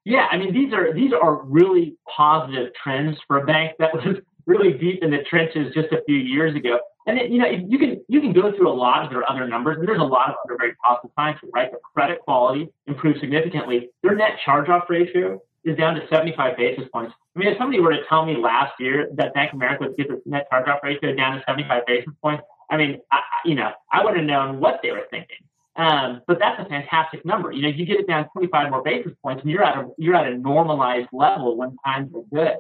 Yeah, 0.04 0.26
I 0.30 0.36
mean 0.36 0.52
these 0.52 0.72
are 0.72 0.92
these 0.92 1.12
are 1.12 1.42
really 1.42 1.96
positive 2.14 2.72
trends 2.82 3.16
for 3.26 3.38
a 3.38 3.46
bank 3.46 3.72
that 3.78 3.92
was 3.94 4.16
really 4.46 4.72
deep 4.72 5.02
in 5.02 5.10
the 5.10 5.24
trenches 5.28 5.72
just 5.74 5.92
a 5.92 6.02
few 6.04 6.16
years 6.16 6.54
ago. 6.54 6.78
And 7.06 7.18
it, 7.18 7.30
you 7.30 7.38
know, 7.38 7.46
you 7.46 7.78
can 7.78 8.02
you 8.08 8.20
can 8.20 8.32
go 8.32 8.52
through 8.56 8.70
a 8.70 8.72
lot 8.72 9.04
of 9.04 9.10
their 9.10 9.30
other 9.30 9.46
numbers, 9.46 9.78
and 9.78 9.86
there's 9.86 10.00
a 10.00 10.04
lot 10.04 10.30
of 10.30 10.36
other 10.44 10.56
very 10.58 10.74
positive 10.84 11.10
signs, 11.16 11.38
right? 11.54 11.70
The 11.70 11.78
credit 11.94 12.20
quality 12.20 12.68
improved 12.86 13.20
significantly. 13.20 13.90
Their 14.02 14.14
net 14.14 14.38
charge-off 14.44 14.84
ratio 14.88 15.40
is 15.64 15.76
down 15.76 15.94
to 15.94 16.06
75 16.08 16.56
basis 16.56 16.84
points. 16.92 17.14
I 17.34 17.38
mean, 17.38 17.48
if 17.48 17.58
somebody 17.58 17.80
were 17.80 17.90
to 17.90 18.04
tell 18.08 18.24
me 18.24 18.36
last 18.36 18.72
year 18.78 19.08
that 19.14 19.34
Bank 19.34 19.52
of 19.52 19.56
America 19.56 19.84
would 19.84 19.96
get 19.96 20.08
the 20.08 20.20
net 20.24 20.46
charge-off 20.50 20.80
ratio 20.82 21.14
down 21.14 21.36
to 21.36 21.44
75 21.46 21.86
basis 21.86 22.12
points, 22.22 22.42
I 22.70 22.76
mean, 22.76 23.00
I, 23.12 23.20
you 23.44 23.54
know, 23.54 23.70
I 23.92 24.02
would 24.02 24.16
have 24.16 24.24
known 24.24 24.60
what 24.60 24.80
they 24.82 24.90
were 24.90 25.06
thinking. 25.10 25.38
Um, 25.76 26.22
but 26.26 26.38
that's 26.38 26.60
a 26.60 26.68
fantastic 26.68 27.24
number. 27.24 27.50
You 27.50 27.62
know, 27.62 27.68
you 27.68 27.84
get 27.84 27.98
it 27.98 28.06
down 28.06 28.28
25 28.32 28.70
more 28.70 28.82
basis 28.82 29.12
points, 29.22 29.42
and 29.42 29.50
you're 29.50 29.64
at 29.64 29.76
a 29.76 29.88
you're 29.98 30.14
at 30.14 30.30
a 30.30 30.38
normalized 30.38 31.08
level 31.12 31.56
when 31.56 31.76
times 31.84 32.12
are 32.14 32.22
good. 32.32 32.56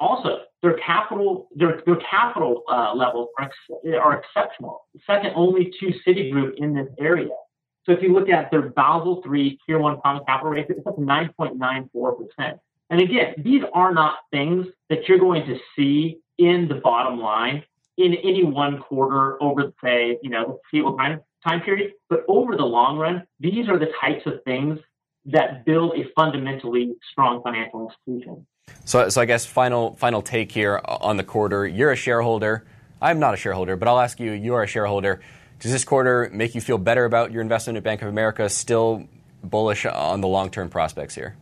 Also, 0.00 0.40
their 0.62 0.78
capital 0.78 1.48
their 1.54 1.82
their 1.84 1.96
capital 1.96 2.62
uh, 2.70 2.94
levels 2.94 3.28
are, 3.38 3.50
are 4.00 4.20
exceptional, 4.22 4.82
second 5.06 5.32
only 5.34 5.72
to 5.80 5.92
Citigroup 6.06 6.54
in 6.56 6.74
this 6.74 6.88
area. 6.98 7.28
So 7.84 7.92
if 7.92 8.02
you 8.02 8.12
look 8.12 8.28
at 8.28 8.50
their 8.50 8.70
Basel 8.70 9.22
III 9.24 9.58
Tier 9.64 9.78
1 9.78 10.00
common 10.02 10.24
capital 10.26 10.50
ratio, 10.50 10.76
it's 10.76 10.86
up 10.86 10.96
to 10.96 11.02
9.94%. 11.02 12.58
And 12.90 13.00
again, 13.00 13.34
these 13.38 13.62
are 13.72 13.94
not 13.94 14.18
things 14.32 14.66
that 14.90 15.08
you're 15.08 15.20
going 15.20 15.46
to 15.46 15.56
see 15.76 16.18
in 16.38 16.66
the 16.68 16.76
bottom 16.76 17.20
line 17.20 17.62
in 17.98 18.14
any 18.14 18.44
one 18.44 18.78
quarter 18.78 19.42
over, 19.42 19.72
say, 19.82 20.18
you 20.22 20.30
know, 20.30 20.60
the 20.72 20.82
time, 20.98 21.20
time 21.46 21.60
period. 21.60 21.92
But 22.08 22.24
over 22.28 22.56
the 22.56 22.64
long 22.64 22.98
run, 22.98 23.26
these 23.40 23.68
are 23.68 23.78
the 23.78 23.90
types 24.00 24.26
of 24.26 24.42
things 24.44 24.78
that 25.26 25.64
build 25.64 25.98
a 25.98 26.04
fundamentally 26.14 26.94
strong 27.10 27.42
financial 27.42 27.88
institution. 27.88 28.46
So, 28.84 29.08
so 29.08 29.20
I 29.20 29.24
guess 29.24 29.46
final 29.46 29.94
final 29.96 30.22
take 30.22 30.52
here 30.52 30.80
on 30.84 31.16
the 31.16 31.24
quarter. 31.24 31.66
You're 31.66 31.92
a 31.92 31.96
shareholder. 31.96 32.64
I'm 33.00 33.18
not 33.18 33.34
a 33.34 33.36
shareholder, 33.36 33.76
but 33.76 33.88
I'll 33.88 34.00
ask 34.00 34.18
you. 34.20 34.32
You 34.32 34.54
are 34.54 34.62
a 34.62 34.66
shareholder. 34.66 35.20
Does 35.58 35.72
this 35.72 35.84
quarter 35.84 36.30
make 36.32 36.54
you 36.54 36.60
feel 36.60 36.78
better 36.78 37.04
about 37.04 37.32
your 37.32 37.42
investment 37.42 37.76
at 37.76 37.82
Bank 37.82 38.02
of 38.02 38.08
America? 38.08 38.48
Still 38.48 39.08
bullish 39.42 39.86
on 39.86 40.20
the 40.20 40.28
long 40.28 40.50
term 40.50 40.68
prospects 40.68 41.14
here? 41.14 41.36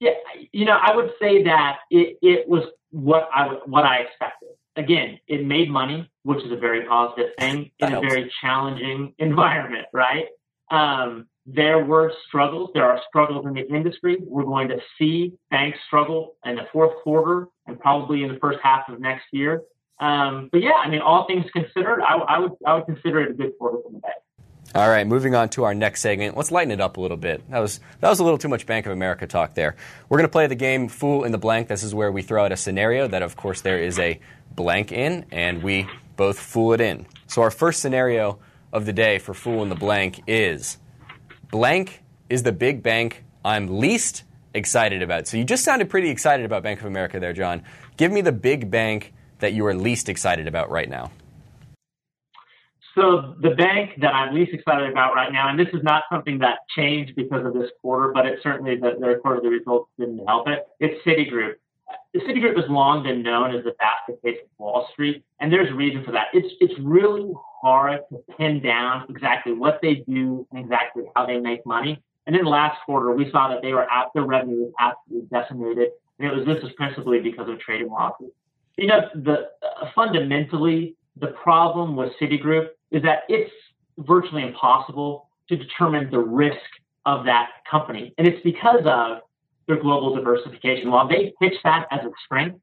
Yeah, 0.00 0.12
you 0.52 0.64
know, 0.64 0.78
I 0.80 0.96
would 0.96 1.10
say 1.20 1.42
that 1.44 1.78
it, 1.90 2.18
it 2.22 2.48
was 2.48 2.64
what 2.90 3.28
I 3.34 3.58
what 3.66 3.84
I 3.84 3.98
expected. 3.98 4.48
Again, 4.76 5.18
it 5.26 5.44
made 5.44 5.70
money, 5.70 6.10
which 6.22 6.44
is 6.44 6.52
a 6.52 6.56
very 6.56 6.86
positive 6.86 7.30
thing 7.38 7.70
in 7.78 7.92
a 7.92 8.00
very 8.00 8.32
challenging 8.40 9.14
environment, 9.18 9.86
right? 9.92 10.26
Um, 10.70 11.26
there 11.46 11.84
were 11.84 12.12
struggles. 12.28 12.70
There 12.74 12.84
are 12.84 13.00
struggles 13.08 13.46
in 13.46 13.54
the 13.54 13.66
industry. 13.66 14.18
We're 14.20 14.44
going 14.44 14.68
to 14.68 14.78
see 14.98 15.32
banks 15.50 15.78
struggle 15.86 16.36
in 16.44 16.56
the 16.56 16.66
fourth 16.72 16.92
quarter 17.02 17.48
and 17.66 17.78
probably 17.80 18.22
in 18.22 18.32
the 18.32 18.38
first 18.38 18.58
half 18.62 18.88
of 18.88 19.00
next 19.00 19.24
year. 19.32 19.62
Um, 20.00 20.48
but 20.52 20.62
yeah, 20.62 20.74
I 20.82 20.88
mean, 20.88 21.00
all 21.00 21.26
things 21.26 21.44
considered, 21.52 22.02
I, 22.02 22.16
I, 22.16 22.38
would 22.38 22.52
I 22.66 22.74
would 22.74 22.86
consider 22.86 23.20
it 23.22 23.30
a 23.30 23.34
good 23.34 23.52
quarter 23.58 23.78
for 23.82 23.92
the 23.92 23.98
bank. 23.98 24.14
All 24.72 24.88
right, 24.88 25.04
moving 25.04 25.34
on 25.34 25.48
to 25.50 25.64
our 25.64 25.74
next 25.74 26.00
segment. 26.00 26.36
Let's 26.36 26.52
lighten 26.52 26.70
it 26.70 26.80
up 26.80 26.96
a 26.96 27.00
little 27.00 27.16
bit. 27.16 27.48
That 27.50 27.58
was 27.58 27.80
that 27.98 28.08
was 28.08 28.20
a 28.20 28.24
little 28.24 28.38
too 28.38 28.48
much 28.48 28.66
Bank 28.66 28.86
of 28.86 28.92
America 28.92 29.26
talk 29.26 29.54
there. 29.54 29.74
We're 30.08 30.18
going 30.18 30.28
to 30.28 30.32
play 30.32 30.46
the 30.46 30.54
game 30.54 30.88
Fool 30.88 31.24
in 31.24 31.32
the 31.32 31.38
Blank. 31.38 31.66
This 31.66 31.82
is 31.82 31.92
where 31.92 32.12
we 32.12 32.22
throw 32.22 32.44
out 32.44 32.52
a 32.52 32.56
scenario 32.56 33.08
that, 33.08 33.22
of 33.22 33.36
course, 33.36 33.62
there 33.62 33.80
is 33.80 33.98
a 33.98 34.20
blank 34.54 34.92
in, 34.92 35.26
and 35.32 35.62
we 35.64 35.88
both 36.16 36.38
fool 36.38 36.72
it 36.72 36.80
in. 36.80 37.06
So 37.26 37.42
our 37.42 37.50
first 37.50 37.80
scenario 37.80 38.38
of 38.72 38.86
the 38.86 38.92
day 38.92 39.18
for 39.18 39.34
Fool 39.34 39.62
in 39.64 39.70
the 39.70 39.74
Blank 39.74 40.22
is 40.28 40.78
blank 41.50 42.02
is 42.28 42.44
the 42.44 42.52
big 42.52 42.82
bank 42.82 43.24
I'm 43.44 43.80
least 43.80 44.22
excited 44.54 45.02
about. 45.02 45.26
So 45.26 45.36
you 45.36 45.44
just 45.44 45.64
sounded 45.64 45.90
pretty 45.90 46.10
excited 46.10 46.46
about 46.46 46.62
Bank 46.62 46.78
of 46.78 46.86
America 46.86 47.18
there, 47.18 47.32
John. 47.32 47.62
Give 47.96 48.12
me 48.12 48.20
the 48.20 48.32
big 48.32 48.70
bank 48.70 49.12
that 49.40 49.52
you 49.52 49.66
are 49.66 49.74
least 49.74 50.08
excited 50.08 50.46
about 50.46 50.70
right 50.70 50.88
now? 50.88 51.10
So 52.94 53.36
the 53.40 53.50
bank 53.50 53.92
that 54.00 54.14
I'm 54.14 54.34
least 54.34 54.52
excited 54.52 54.90
about 54.90 55.14
right 55.14 55.32
now, 55.32 55.48
and 55.48 55.58
this 55.58 55.68
is 55.72 55.82
not 55.82 56.04
something 56.10 56.38
that 56.38 56.60
changed 56.74 57.14
because 57.14 57.46
of 57.46 57.54
this 57.54 57.70
quarter, 57.80 58.12
but 58.12 58.26
it 58.26 58.40
certainly 58.42 58.76
the, 58.76 58.96
their 59.00 59.18
quarterly 59.20 59.48
results 59.48 59.90
didn't 59.98 60.26
help 60.26 60.48
it. 60.48 60.66
It's 60.80 61.04
Citigroup. 61.06 61.54
Citigroup 62.16 62.56
has 62.56 62.68
long 62.68 63.02
been 63.04 63.22
known 63.22 63.54
as 63.54 63.64
the 63.64 63.72
basket 63.78 64.20
case 64.22 64.38
of 64.42 64.48
Wall 64.58 64.88
Street, 64.92 65.24
and 65.40 65.52
there's 65.52 65.70
a 65.70 65.74
reason 65.74 66.04
for 66.04 66.12
that. 66.12 66.26
It's 66.32 66.52
it's 66.60 66.74
really 66.80 67.32
hard 67.62 68.00
to 68.10 68.18
pin 68.36 68.60
down 68.60 69.06
exactly 69.08 69.52
what 69.52 69.80
they 69.82 70.04
do 70.08 70.46
and 70.50 70.60
exactly 70.60 71.04
how 71.14 71.26
they 71.26 71.38
make 71.38 71.64
money. 71.66 72.02
And 72.26 72.36
in 72.36 72.44
the 72.44 72.50
last 72.50 72.78
quarter, 72.84 73.12
we 73.12 73.30
saw 73.30 73.48
that 73.48 73.62
they 73.62 73.72
were 73.72 73.90
out 73.90 74.12
their 74.14 74.24
revenue 74.24 74.64
was 74.64 74.72
absolutely 74.78 75.28
decimated, 75.30 75.90
and 76.18 76.30
it 76.30 76.34
was 76.34 76.46
this 76.46 76.62
was 76.62 76.72
principally 76.72 77.20
because 77.20 77.48
of 77.48 77.58
trading 77.60 77.88
losses 77.88 78.30
you 78.80 78.86
know, 78.86 79.00
the 79.14 79.50
uh, 79.62 79.90
fundamentally 79.94 80.96
the 81.20 81.28
problem 81.28 81.96
with 81.96 82.12
Citigroup 82.20 82.68
is 82.90 83.02
that 83.02 83.20
it's 83.28 83.52
virtually 83.98 84.42
impossible 84.42 85.28
to 85.48 85.56
determine 85.56 86.10
the 86.10 86.18
risk 86.18 86.58
of 87.06 87.24
that 87.24 87.50
company, 87.70 88.14
and 88.18 88.26
it's 88.26 88.42
because 88.42 88.82
of 88.84 89.18
their 89.66 89.80
global 89.80 90.14
diversification. 90.14 90.90
While 90.90 91.08
they 91.08 91.32
pitch 91.40 91.54
that 91.64 91.86
as 91.90 92.00
a 92.00 92.10
strength, 92.24 92.58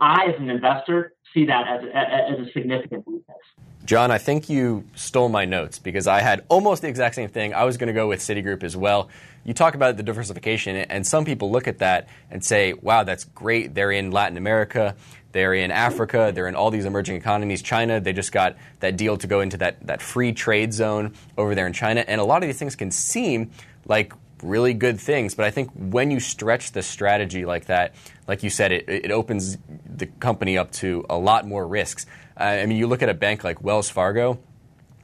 I, 0.00 0.26
as 0.26 0.40
an 0.40 0.48
investor, 0.48 1.12
see 1.34 1.44
that 1.46 1.66
as 1.68 1.84
a, 1.84 1.96
as 1.96 2.46
a 2.46 2.52
significant 2.52 3.06
weakness. 3.06 3.36
John, 3.84 4.10
I 4.10 4.18
think 4.18 4.48
you 4.48 4.84
stole 4.94 5.28
my 5.28 5.44
notes 5.44 5.78
because 5.78 6.06
I 6.06 6.20
had 6.20 6.44
almost 6.48 6.82
the 6.82 6.88
exact 6.88 7.14
same 7.14 7.28
thing. 7.28 7.54
I 7.54 7.64
was 7.64 7.76
going 7.76 7.88
to 7.88 7.92
go 7.92 8.08
with 8.08 8.20
Citigroup 8.20 8.64
as 8.64 8.76
well. 8.76 9.10
You 9.44 9.54
talk 9.54 9.74
about 9.74 9.96
the 9.96 10.02
diversification, 10.02 10.76
and 10.76 11.06
some 11.06 11.24
people 11.24 11.52
look 11.52 11.68
at 11.68 11.78
that 11.78 12.08
and 12.30 12.44
say, 12.44 12.72
wow, 12.72 13.04
that's 13.04 13.24
great. 13.24 13.74
They're 13.74 13.92
in 13.92 14.10
Latin 14.10 14.36
America. 14.36 14.96
They're 15.32 15.54
in 15.54 15.70
Africa. 15.70 16.32
They're 16.34 16.48
in 16.48 16.54
all 16.54 16.70
these 16.70 16.84
emerging 16.84 17.16
economies. 17.16 17.62
China, 17.62 18.00
they 18.00 18.12
just 18.12 18.32
got 18.32 18.56
that 18.80 18.96
deal 18.96 19.16
to 19.18 19.26
go 19.26 19.40
into 19.40 19.58
that, 19.58 19.86
that 19.86 20.00
free 20.00 20.32
trade 20.32 20.72
zone 20.72 21.14
over 21.36 21.54
there 21.54 21.66
in 21.66 21.72
China. 21.72 22.04
And 22.06 22.20
a 22.20 22.24
lot 22.24 22.42
of 22.42 22.48
these 22.48 22.58
things 22.58 22.74
can 22.74 22.90
seem 22.90 23.50
like 23.84 24.12
really 24.42 24.74
good 24.74 25.00
things. 25.00 25.34
But 25.34 25.46
I 25.46 25.50
think 25.50 25.70
when 25.74 26.10
you 26.10 26.20
stretch 26.20 26.72
the 26.72 26.82
strategy 26.82 27.44
like 27.44 27.66
that, 27.66 27.94
like 28.26 28.42
you 28.42 28.50
said, 28.50 28.72
it, 28.72 28.88
it 28.88 29.10
opens 29.10 29.58
the 29.84 30.06
company 30.06 30.58
up 30.58 30.70
to 30.72 31.04
a 31.08 31.18
lot 31.18 31.46
more 31.46 31.66
risks. 31.66 32.06
Uh, 32.38 32.44
I 32.44 32.66
mean, 32.66 32.78
you 32.78 32.86
look 32.86 33.02
at 33.02 33.08
a 33.08 33.14
bank 33.14 33.44
like 33.44 33.62
Wells 33.62 33.90
Fargo, 33.90 34.38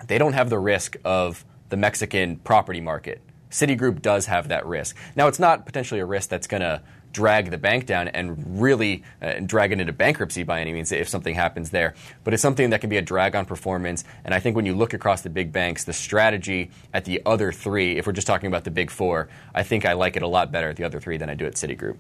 they 0.07 0.19
don't 0.19 0.35
have 0.35 0.51
the 0.51 0.59
risk 0.59 0.97
of 1.05 1.45
the 1.69 1.77
Mexican 1.77 2.37
property 2.37 2.81
market. 2.81 3.21
Citigroup 3.53 4.03
does 4.03 4.27
have 4.27 4.49
that 4.49 4.67
risk. 4.67 4.97
Now, 5.15 5.29
it's 5.29 5.39
not 5.39 5.67
potentially 5.67 6.01
a 6.01 6.07
risk 6.07 6.29
that's 6.29 6.49
going 6.49 6.63
to 6.63 6.83
drag 7.13 7.51
the 7.51 7.59
bank 7.59 7.85
down 7.87 8.09
and 8.09 8.61
really 8.61 9.05
uh, 9.21 9.35
drag 9.45 9.71
it 9.71 9.79
into 9.79 9.93
bankruptcy 9.93 10.43
by 10.43 10.61
any 10.61 10.73
means 10.73 10.91
if 10.91 11.09
something 11.09 11.35
happens 11.35 11.71
there. 11.71 11.95
But 12.25 12.33
it's 12.33 12.43
something 12.43 12.71
that 12.71 12.81
can 12.81 12.89
be 12.89 12.97
a 12.97 13.03
drag 13.03 13.37
on 13.37 13.45
performance. 13.45 14.03
And 14.25 14.35
I 14.35 14.41
think 14.41 14.57
when 14.57 14.67
you 14.67 14.75
look 14.75 14.95
across 14.95 15.21
the 15.21 15.31
big 15.31 15.53
banks, 15.53 15.85
the 15.85 15.93
strategy 15.93 16.71
at 16.95 17.05
the 17.05 17.21
other 17.27 17.53
three, 17.53 17.99
if 17.99 18.07
we're 18.07 18.15
just 18.15 18.27
talking 18.27 18.47
about 18.47 18.65
the 18.65 18.71
big 18.71 18.91
four, 18.91 19.29
I 19.55 19.63
think 19.63 19.85
I 19.85 19.93
like 19.93 20.17
it 20.17 20.23
a 20.23 20.27
lot 20.27 20.51
better 20.51 20.71
at 20.71 20.77
the 20.77 20.85
other 20.85 21.01
three 21.01 21.19
than 21.19 21.29
I 21.29 21.35
do 21.35 21.47
at 21.47 21.55
Citigroup. 21.55 21.99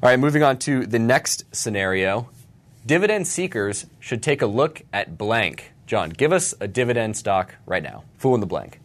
All 0.00 0.10
right, 0.10 0.20
moving 0.20 0.42
on 0.42 0.58
to 0.60 0.86
the 0.86 0.98
next 0.98 1.44
scenario. 1.52 2.28
Dividend 2.86 3.26
seekers 3.26 3.86
should 3.98 4.22
take 4.22 4.42
a 4.42 4.46
look 4.46 4.82
at 4.92 5.18
blank. 5.18 5.72
John, 5.86 6.10
give 6.10 6.32
us 6.32 6.54
a 6.60 6.68
dividend 6.68 7.16
stock 7.16 7.54
right 7.66 7.82
now. 7.82 8.04
Fool 8.18 8.34
in 8.34 8.40
the 8.40 8.46
blank. 8.46 8.80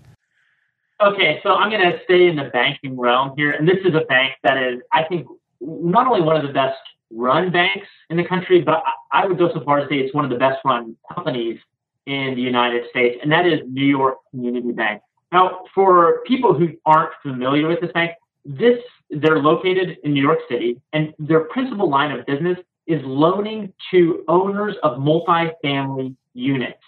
Okay, 1.03 1.41
so 1.43 1.49
I'm 1.49 1.69
going 1.69 1.81
to 1.81 1.99
stay 2.05 2.27
in 2.27 2.37
the 2.37 2.45
banking 2.53 2.97
realm 2.97 3.33
here. 3.35 3.51
And 3.51 3.67
this 3.67 3.79
is 3.83 3.93
a 3.93 4.05
bank 4.05 4.35
that 4.43 4.57
is, 4.57 4.79
I 4.93 5.03
think, 5.03 5.27
not 5.59 6.07
only 6.07 6.21
one 6.21 6.37
of 6.37 6.47
the 6.47 6.53
best 6.53 6.79
run 7.11 7.51
banks 7.51 7.87
in 8.09 8.15
the 8.15 8.23
country, 8.23 8.61
but 8.61 8.81
I 9.11 9.25
would 9.25 9.37
go 9.37 9.51
so 9.53 9.61
far 9.65 9.79
as 9.79 9.89
to 9.89 9.93
say 9.93 9.99
it's 9.99 10.15
one 10.15 10.23
of 10.23 10.31
the 10.31 10.37
best 10.37 10.59
run 10.63 10.95
companies 11.13 11.59
in 12.05 12.35
the 12.35 12.41
United 12.41 12.89
States, 12.89 13.17
and 13.21 13.29
that 13.33 13.45
is 13.45 13.59
New 13.67 13.85
York 13.85 14.17
Community 14.31 14.71
Bank. 14.71 15.01
Now, 15.33 15.65
for 15.75 16.21
people 16.25 16.53
who 16.53 16.69
aren't 16.85 17.11
familiar 17.21 17.67
with 17.67 17.81
this 17.81 17.91
bank, 17.91 18.11
this 18.45 18.79
they're 19.09 19.39
located 19.39 19.97
in 20.03 20.13
New 20.13 20.21
York 20.21 20.39
City, 20.49 20.81
and 20.93 21.13
their 21.19 21.41
principal 21.41 21.89
line 21.89 22.11
of 22.11 22.25
business 22.25 22.57
is 22.87 23.01
loaning 23.03 23.73
to 23.91 24.23
owners 24.27 24.75
of 24.83 24.97
multifamily 24.97 26.15
units. 26.33 26.79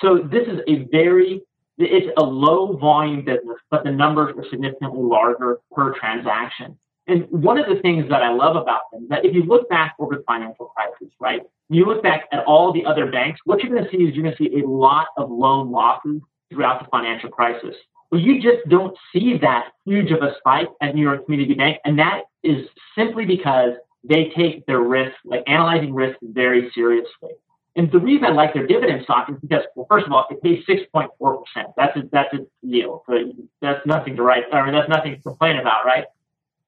So 0.00 0.18
this 0.18 0.46
is 0.46 0.60
a 0.68 0.88
very 0.90 1.42
it's 1.80 2.12
a 2.18 2.22
low 2.22 2.76
volume 2.76 3.24
business, 3.24 3.56
but 3.70 3.84
the 3.84 3.90
numbers 3.90 4.34
are 4.36 4.44
significantly 4.50 5.02
larger 5.02 5.58
per 5.72 5.94
transaction. 5.98 6.78
And 7.06 7.26
one 7.30 7.58
of 7.58 7.66
the 7.66 7.80
things 7.80 8.08
that 8.10 8.22
I 8.22 8.32
love 8.32 8.56
about 8.56 8.82
them 8.92 9.06
that 9.08 9.24
if 9.24 9.34
you 9.34 9.42
look 9.42 9.68
back 9.68 9.94
over 9.98 10.16
the 10.16 10.22
financial 10.26 10.66
crisis, 10.66 11.12
right, 11.18 11.42
you 11.68 11.84
look 11.84 12.02
back 12.02 12.28
at 12.32 12.44
all 12.44 12.72
the 12.72 12.84
other 12.84 13.10
banks, 13.10 13.40
what 13.44 13.62
you're 13.62 13.72
going 13.72 13.84
to 13.84 13.90
see 13.90 14.04
is 14.04 14.14
you're 14.14 14.24
going 14.24 14.36
to 14.36 14.42
see 14.42 14.60
a 14.60 14.66
lot 14.66 15.06
of 15.16 15.30
loan 15.30 15.70
losses 15.70 16.20
throughout 16.50 16.82
the 16.82 16.88
financial 16.90 17.30
crisis. 17.30 17.74
Well, 18.10 18.20
you 18.20 18.40
just 18.42 18.68
don't 18.68 18.96
see 19.12 19.38
that 19.38 19.70
huge 19.84 20.10
of 20.10 20.22
a 20.22 20.34
spike 20.38 20.68
at 20.80 20.94
New 20.94 21.02
York 21.02 21.24
Community 21.24 21.54
Bank. 21.54 21.78
And 21.84 21.98
that 21.98 22.22
is 22.42 22.66
simply 22.96 23.24
because 23.24 23.72
they 24.02 24.32
take 24.36 24.66
their 24.66 24.80
risk, 24.80 25.14
like 25.24 25.44
analyzing 25.46 25.94
risk 25.94 26.18
very 26.22 26.70
seriously. 26.74 27.30
And 27.76 27.90
the 27.92 27.98
reason 27.98 28.24
I 28.24 28.30
like 28.30 28.52
their 28.52 28.66
dividend 28.66 29.04
stock 29.04 29.30
is 29.30 29.36
because, 29.40 29.62
well, 29.76 29.86
first 29.88 30.06
of 30.06 30.12
all, 30.12 30.26
it 30.30 30.42
pays 30.42 30.64
6.4%. 30.66 31.44
That's 31.76 31.96
a, 31.96 32.02
that's 32.10 32.34
a 32.34 32.38
yield. 32.62 33.02
So 33.08 33.32
that's 33.60 33.84
nothing 33.86 34.16
to 34.16 34.22
write, 34.22 34.44
I 34.52 34.64
mean, 34.64 34.74
that's 34.74 34.88
nothing 34.88 35.14
to 35.16 35.22
complain 35.22 35.56
about, 35.56 35.84
right? 35.84 36.04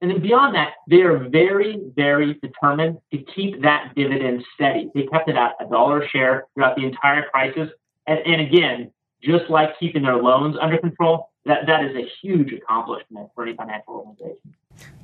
And 0.01 0.11
then 0.11 0.21
beyond 0.21 0.55
that, 0.57 0.75
they 0.89 1.03
are 1.03 1.29
very, 1.29 1.81
very 1.95 2.35
determined 2.35 2.99
to 3.13 3.19
keep 3.19 3.63
that 3.63 3.93
dividend 3.95 4.45
steady. 4.55 4.91
They 4.95 5.05
kept 5.05 5.29
it 5.29 5.37
at 5.37 5.53
a 5.61 5.69
dollar 5.69 6.03
a 6.03 6.09
share 6.09 6.45
throughout 6.55 6.77
the 6.77 6.85
entire 6.85 7.29
crisis. 7.31 7.69
And, 8.07 8.19
and 8.21 8.41
again, 8.41 8.91
just 9.23 9.49
like 9.49 9.79
keeping 9.79 10.03
their 10.03 10.17
loans 10.17 10.57
under 10.61 10.79
control, 10.79 11.31
that, 11.47 11.67
that 11.67 11.85
is 11.85 11.97
a 11.97 12.09
huge 12.21 12.53
accomplishment 12.53 13.29
for 13.35 13.45
any 13.45 13.57
financial 13.57 13.95
organization. 13.95 14.55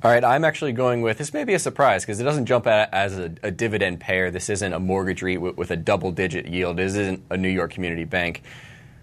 All 0.01 0.09
right, 0.09 0.23
I'm 0.23 0.45
actually 0.45 0.71
going 0.71 1.01
with 1.01 1.17
this 1.17 1.33
may 1.33 1.43
be 1.43 1.53
a 1.53 1.59
surprise 1.59 2.03
because 2.03 2.21
it 2.21 2.23
doesn't 2.23 2.45
jump 2.45 2.67
out 2.67 2.87
as 2.93 3.17
a, 3.17 3.33
a, 3.43 3.51
dividend 3.51 3.99
payer. 3.99 4.31
This 4.31 4.49
isn't 4.49 4.71
a 4.71 4.79
mortgage 4.79 5.21
REIT 5.21 5.41
with, 5.41 5.57
with, 5.57 5.71
a 5.71 5.75
double 5.75 6.13
digit 6.13 6.47
yield. 6.47 6.77
This 6.77 6.95
isn't 6.95 7.21
a 7.29 7.35
New 7.35 7.49
York 7.49 7.71
community 7.73 8.05
bank. 8.05 8.43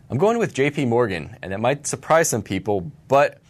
I'm 0.09 0.17
going 0.17 0.39
with 0.39 0.55
JP 0.55 0.89
Morgan, 0.89 1.37
and 1.43 1.53
that 1.53 1.61
might 1.61 1.87
surprise 1.87 2.31
some 2.31 2.43
people, 2.43 2.91
but 3.09 3.43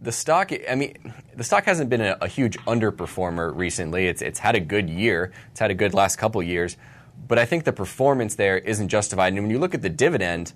the 0.00 0.12
stock, 0.12 0.52
I 0.70 0.74
mean, 0.76 1.14
the 1.34 1.42
stock 1.42 1.64
hasn't 1.64 1.90
been 1.90 2.02
a, 2.02 2.18
a 2.20 2.28
huge 2.28 2.56
underperformer 2.58 3.56
recently. 3.56 4.06
It's, 4.06 4.22
it's 4.22 4.38
had 4.38 4.54
a 4.54 4.60
good 4.60 4.88
year, 4.88 5.32
it's 5.50 5.58
had 5.58 5.72
a 5.72 5.74
good 5.74 5.94
last 5.94 6.16
couple 6.16 6.40
years, 6.40 6.76
but 7.26 7.38
I 7.38 7.46
think 7.46 7.64
the 7.64 7.72
performance 7.72 8.34
there 8.36 8.58
isn't 8.58 8.88
justified. 8.88 9.32
And 9.32 9.42
when 9.42 9.50
you 9.50 9.58
look 9.58 9.74
at 9.74 9.82
the 9.82 9.88
dividend, 9.88 10.52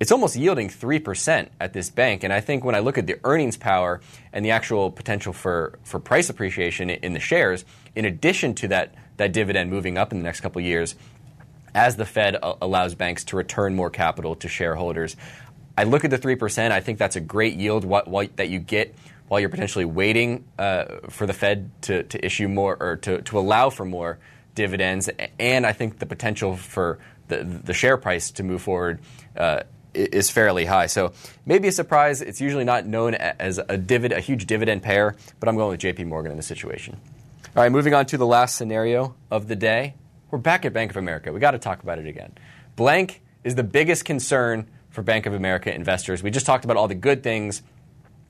it's 0.00 0.10
almost 0.10 0.34
yielding 0.34 0.68
3% 0.68 1.48
at 1.60 1.74
this 1.74 1.90
bank. 1.90 2.24
And 2.24 2.32
I 2.32 2.40
think 2.40 2.64
when 2.64 2.74
I 2.74 2.78
look 2.78 2.96
at 2.96 3.06
the 3.06 3.20
earnings 3.22 3.58
power 3.58 4.00
and 4.32 4.42
the 4.42 4.50
actual 4.50 4.90
potential 4.90 5.34
for, 5.34 5.78
for 5.84 6.00
price 6.00 6.30
appreciation 6.30 6.88
in 6.88 7.12
the 7.12 7.20
shares, 7.20 7.66
in 7.94 8.06
addition 8.06 8.54
to 8.56 8.68
that, 8.68 8.94
that 9.18 9.32
dividend 9.32 9.70
moving 9.70 9.98
up 9.98 10.10
in 10.10 10.18
the 10.18 10.24
next 10.24 10.40
couple 10.40 10.62
years, 10.62 10.96
as 11.74 11.96
the 11.96 12.06
Fed 12.06 12.36
allows 12.42 12.94
banks 12.94 13.24
to 13.24 13.36
return 13.36 13.76
more 13.76 13.90
capital 13.90 14.34
to 14.36 14.48
shareholders, 14.48 15.16
I 15.76 15.84
look 15.84 16.04
at 16.04 16.10
the 16.10 16.18
3%. 16.18 16.70
I 16.70 16.80
think 16.80 16.98
that's 16.98 17.16
a 17.16 17.20
great 17.20 17.56
yield 17.56 17.84
what, 17.84 18.08
what, 18.08 18.36
that 18.38 18.48
you 18.48 18.58
get 18.58 18.94
while 19.28 19.38
you're 19.38 19.50
potentially 19.50 19.84
waiting 19.84 20.44
uh, 20.58 20.84
for 21.10 21.26
the 21.26 21.34
Fed 21.34 21.70
to, 21.82 22.04
to 22.04 22.24
issue 22.24 22.48
more 22.48 22.76
or 22.80 22.96
to, 22.96 23.20
to 23.22 23.38
allow 23.38 23.68
for 23.68 23.84
more 23.84 24.18
dividends. 24.54 25.10
And 25.38 25.66
I 25.66 25.72
think 25.72 25.98
the 25.98 26.06
potential 26.06 26.56
for 26.56 26.98
the, 27.28 27.44
the 27.44 27.74
share 27.74 27.96
price 27.96 28.30
to 28.32 28.42
move 28.42 28.62
forward 28.62 29.00
uh, 29.36 29.60
is 29.94 30.30
fairly 30.30 30.64
high. 30.64 30.86
So 30.86 31.12
maybe 31.46 31.68
a 31.68 31.72
surprise. 31.72 32.20
It's 32.20 32.40
usually 32.40 32.64
not 32.64 32.86
known 32.86 33.14
as 33.14 33.58
a, 33.58 33.78
divid, 33.78 34.16
a 34.16 34.20
huge 34.20 34.46
dividend 34.46 34.82
payer, 34.82 35.16
but 35.38 35.48
I'm 35.48 35.56
going 35.56 35.70
with 35.70 35.80
JP 35.80 36.06
Morgan 36.06 36.32
in 36.32 36.36
this 36.36 36.46
situation. 36.46 36.98
All 37.56 37.62
right, 37.62 37.72
moving 37.72 37.94
on 37.94 38.06
to 38.06 38.16
the 38.16 38.26
last 38.26 38.56
scenario 38.56 39.14
of 39.30 39.48
the 39.48 39.56
day. 39.56 39.94
We're 40.30 40.38
back 40.38 40.64
at 40.64 40.72
Bank 40.72 40.92
of 40.92 40.96
America. 40.96 41.32
We 41.32 41.40
got 41.40 41.52
to 41.52 41.58
talk 41.58 41.82
about 41.82 41.98
it 41.98 42.06
again. 42.06 42.32
Blank 42.76 43.22
is 43.42 43.56
the 43.56 43.64
biggest 43.64 44.04
concern 44.04 44.68
for 44.90 45.02
Bank 45.02 45.26
of 45.26 45.34
America 45.34 45.74
investors. 45.74 46.22
We 46.22 46.30
just 46.30 46.46
talked 46.46 46.64
about 46.64 46.76
all 46.76 46.88
the 46.88 46.94
good 46.94 47.22
things. 47.22 47.62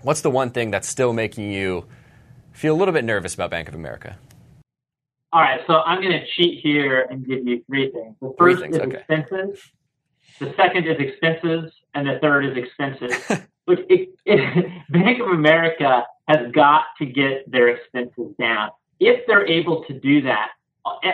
What's 0.02 0.22
the 0.22 0.30
one 0.30 0.50
thing 0.50 0.70
that's 0.70 0.88
still 0.88 1.12
making 1.12 1.52
you 1.52 1.86
feel 2.52 2.74
a 2.74 2.78
little 2.78 2.94
bit 2.94 3.04
nervous 3.04 3.34
about 3.34 3.50
Bank 3.50 3.68
of 3.68 3.74
America? 3.74 4.16
All 5.32 5.40
right, 5.40 5.60
so 5.66 5.74
I'm 5.74 6.00
going 6.00 6.12
to 6.12 6.26
cheat 6.34 6.60
here 6.60 7.06
and 7.08 7.24
give 7.24 7.46
you 7.46 7.62
three 7.66 7.90
things. 7.90 8.16
The 8.20 8.34
first 8.36 8.62
things, 8.62 8.76
is 8.76 8.82
okay. 8.82 8.96
expenses. 8.96 9.60
The 10.38 10.54
second 10.56 10.86
is 10.86 10.96
expenses, 10.98 11.72
and 11.94 12.06
the 12.06 12.18
third 12.20 12.46
is 12.46 12.56
expenses. 12.56 13.12
Look, 13.66 13.80
it, 13.88 14.10
it, 14.24 14.82
Bank 14.90 15.20
of 15.20 15.28
America 15.28 16.04
has 16.28 16.50
got 16.52 16.84
to 16.98 17.06
get 17.06 17.50
their 17.50 17.68
expenses 17.68 18.34
down. 18.38 18.70
If 18.98 19.26
they're 19.26 19.46
able 19.46 19.84
to 19.84 19.98
do 19.98 20.22
that, 20.22 20.48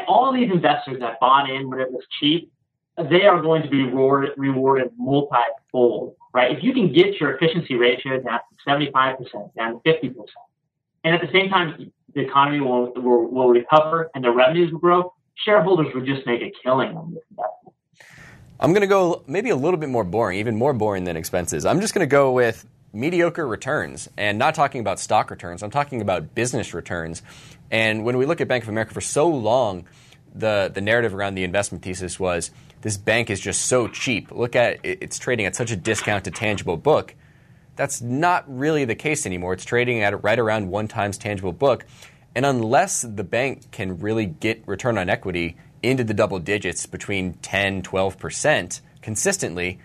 all 0.06 0.32
these 0.32 0.50
investors 0.50 0.98
that 1.00 1.18
bought 1.20 1.50
in 1.50 1.68
when 1.68 1.80
it 1.80 1.90
was 1.90 2.04
cheap, 2.20 2.50
they 3.10 3.24
are 3.24 3.40
going 3.42 3.62
to 3.62 3.68
be 3.68 3.82
rewarded, 3.82 4.30
rewarded 4.36 4.90
multi-fold, 4.96 6.14
right? 6.32 6.56
If 6.56 6.62
you 6.62 6.72
can 6.72 6.92
get 6.92 7.20
your 7.20 7.34
efficiency 7.34 7.74
ratio 7.74 8.20
down 8.20 8.40
from 8.64 8.80
75% 8.80 9.54
down 9.54 9.80
to 9.82 9.92
50%, 9.92 10.14
and 11.04 11.14
at 11.14 11.20
the 11.20 11.28
same 11.32 11.50
time, 11.50 11.92
the 12.14 12.20
economy 12.20 12.60
will, 12.60 12.92
will, 12.94 13.30
will 13.30 13.48
recover 13.48 14.10
and 14.14 14.24
the 14.24 14.30
revenues 14.30 14.72
will 14.72 14.80
grow, 14.80 15.12
shareholders 15.44 15.88
will 15.94 16.04
just 16.04 16.26
make 16.26 16.40
a 16.40 16.52
killing 16.62 16.96
on 16.96 17.12
this 17.12 17.22
investment. 17.30 17.65
I'm 18.58 18.72
going 18.72 18.82
to 18.82 18.86
go 18.86 19.22
maybe 19.26 19.50
a 19.50 19.56
little 19.56 19.78
bit 19.78 19.88
more 19.88 20.04
boring, 20.04 20.38
even 20.38 20.56
more 20.56 20.72
boring 20.72 21.04
than 21.04 21.16
expenses. 21.16 21.66
I'm 21.66 21.80
just 21.80 21.92
going 21.92 22.06
to 22.06 22.10
go 22.10 22.32
with 22.32 22.66
mediocre 22.92 23.46
returns 23.46 24.08
and 24.16 24.38
not 24.38 24.54
talking 24.54 24.80
about 24.80 24.98
stock 24.98 25.30
returns. 25.30 25.62
I'm 25.62 25.70
talking 25.70 26.00
about 26.00 26.34
business 26.34 26.72
returns. 26.72 27.22
And 27.70 28.04
when 28.04 28.16
we 28.16 28.24
look 28.24 28.40
at 28.40 28.48
Bank 28.48 28.64
of 28.64 28.70
America 28.70 28.94
for 28.94 29.02
so 29.02 29.28
long, 29.28 29.86
the, 30.34 30.70
the 30.72 30.80
narrative 30.80 31.14
around 31.14 31.34
the 31.34 31.44
investment 31.44 31.84
thesis 31.84 32.18
was 32.18 32.50
this 32.80 32.96
bank 32.96 33.28
is 33.28 33.40
just 33.40 33.66
so 33.66 33.88
cheap. 33.88 34.30
Look 34.30 34.56
at 34.56 34.80
it, 34.82 34.98
it's 35.02 35.18
trading 35.18 35.44
at 35.44 35.54
such 35.54 35.70
a 35.70 35.76
discount 35.76 36.24
to 36.24 36.30
tangible 36.30 36.76
book. 36.78 37.14
That's 37.74 38.00
not 38.00 38.44
really 38.46 38.86
the 38.86 38.94
case 38.94 39.26
anymore. 39.26 39.52
It's 39.52 39.66
trading 39.66 40.00
at 40.00 40.22
right 40.22 40.38
around 40.38 40.70
one 40.70 40.88
times 40.88 41.18
tangible 41.18 41.52
book. 41.52 41.84
And 42.34 42.46
unless 42.46 43.02
the 43.02 43.24
bank 43.24 43.70
can 43.70 43.98
really 43.98 44.26
get 44.26 44.66
return 44.66 44.96
on 44.96 45.10
equity 45.10 45.56
into 45.86 46.04
the 46.04 46.14
double 46.14 46.38
digits 46.38 46.86
between 46.86 47.34
10, 47.34 47.82
12% 47.82 48.80
consistently, 49.02 49.78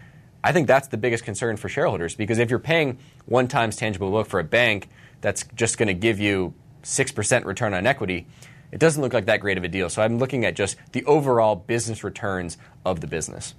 I 0.44 0.52
think 0.52 0.68
that's 0.68 0.88
the 0.88 0.98
biggest 0.98 1.24
concern 1.24 1.58
for 1.58 1.70
shareholders 1.70 2.16
because 2.16 2.40
if 2.40 2.50
you're 2.50 2.60
paying 2.60 2.98
one 3.26 3.48
times 3.48 3.76
tangible 3.76 4.10
book 4.10 4.28
for 4.28 4.40
a 4.40 4.44
bank 4.44 4.90
that's 5.22 5.46
just 5.56 5.78
going 5.78 5.88
to 5.88 5.94
give 5.94 6.20
you 6.20 6.54
6% 6.84 7.46
return 7.46 7.74
on 7.74 7.86
equity, 7.86 8.28
it 8.72 8.80
doesn't 8.80 9.02
look 9.02 9.14
like 9.14 9.26
that 9.26 9.42
great 9.42 9.58
of 9.58 9.64
a 9.64 9.68
deal. 9.68 9.90
So 9.90 10.02
I'm 10.02 10.18
looking 10.18 10.46
at 10.46 10.56
just 10.56 10.78
the 10.94 11.06
overall 11.06 11.56
business 11.56 12.04
returns 12.04 12.58
of 12.86 13.02
the 13.02 13.08
business. 13.08 13.54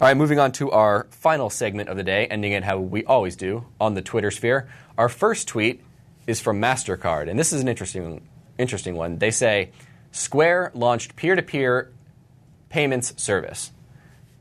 All 0.00 0.06
right, 0.06 0.16
moving 0.16 0.38
on 0.38 0.52
to 0.52 0.70
our 0.70 1.08
final 1.10 1.50
segment 1.50 1.88
of 1.88 1.96
the 1.96 2.04
day, 2.04 2.26
ending 2.26 2.52
it 2.52 2.62
how 2.62 2.78
we 2.78 3.04
always 3.04 3.36
do 3.36 3.66
on 3.80 3.94
the 3.94 4.02
Twitter 4.02 4.30
sphere. 4.30 4.68
Our 4.96 5.08
first 5.08 5.48
tweet 5.48 5.82
is 6.26 6.40
from 6.40 6.60
MasterCard, 6.60 7.28
and 7.28 7.38
this 7.38 7.52
is 7.52 7.60
an 7.60 7.68
interesting, 7.68 8.26
interesting 8.58 8.94
one. 8.94 9.18
They 9.18 9.32
say, 9.32 9.72
Square 10.12 10.72
launched 10.74 11.16
peer 11.16 11.34
to 11.34 11.42
peer 11.42 11.92
payments 12.68 13.14
service. 13.22 13.72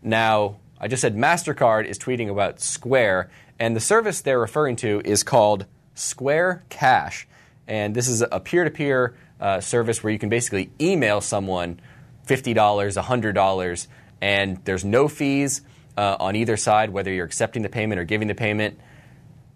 Now, 0.02 0.58
I 0.80 0.88
just 0.88 1.02
said 1.02 1.16
MasterCard 1.16 1.86
is 1.86 1.98
tweeting 1.98 2.30
about 2.30 2.60
Square, 2.60 3.30
and 3.60 3.76
the 3.76 3.80
service 3.80 4.22
they're 4.22 4.40
referring 4.40 4.76
to 4.78 5.02
is 5.04 5.24
called 5.24 5.66
Square 5.96 6.64
Cash. 6.70 7.28
And 7.68 7.96
this 7.96 8.08
is 8.08 8.22
a 8.22 8.40
peer 8.40 8.64
to 8.64 8.70
peer 8.70 9.16
service 9.60 10.04
where 10.04 10.14
you 10.14 10.20
can 10.20 10.30
basically 10.30 10.70
email 10.80 11.22
someone 11.22 11.80
$50, 12.28 12.56
$100, 12.56 13.88
and 14.22 14.58
there's 14.66 14.86
no 14.86 15.08
fees 15.08 15.62
uh, 15.98 16.18
on 16.20 16.36
either 16.36 16.58
side, 16.58 16.92
whether 16.92 17.12
you're 17.12 17.26
accepting 17.26 17.62
the 17.62 17.70
payment 17.70 18.00
or 18.00 18.04
giving 18.04 18.28
the 18.28 18.36
payment. 18.36 18.80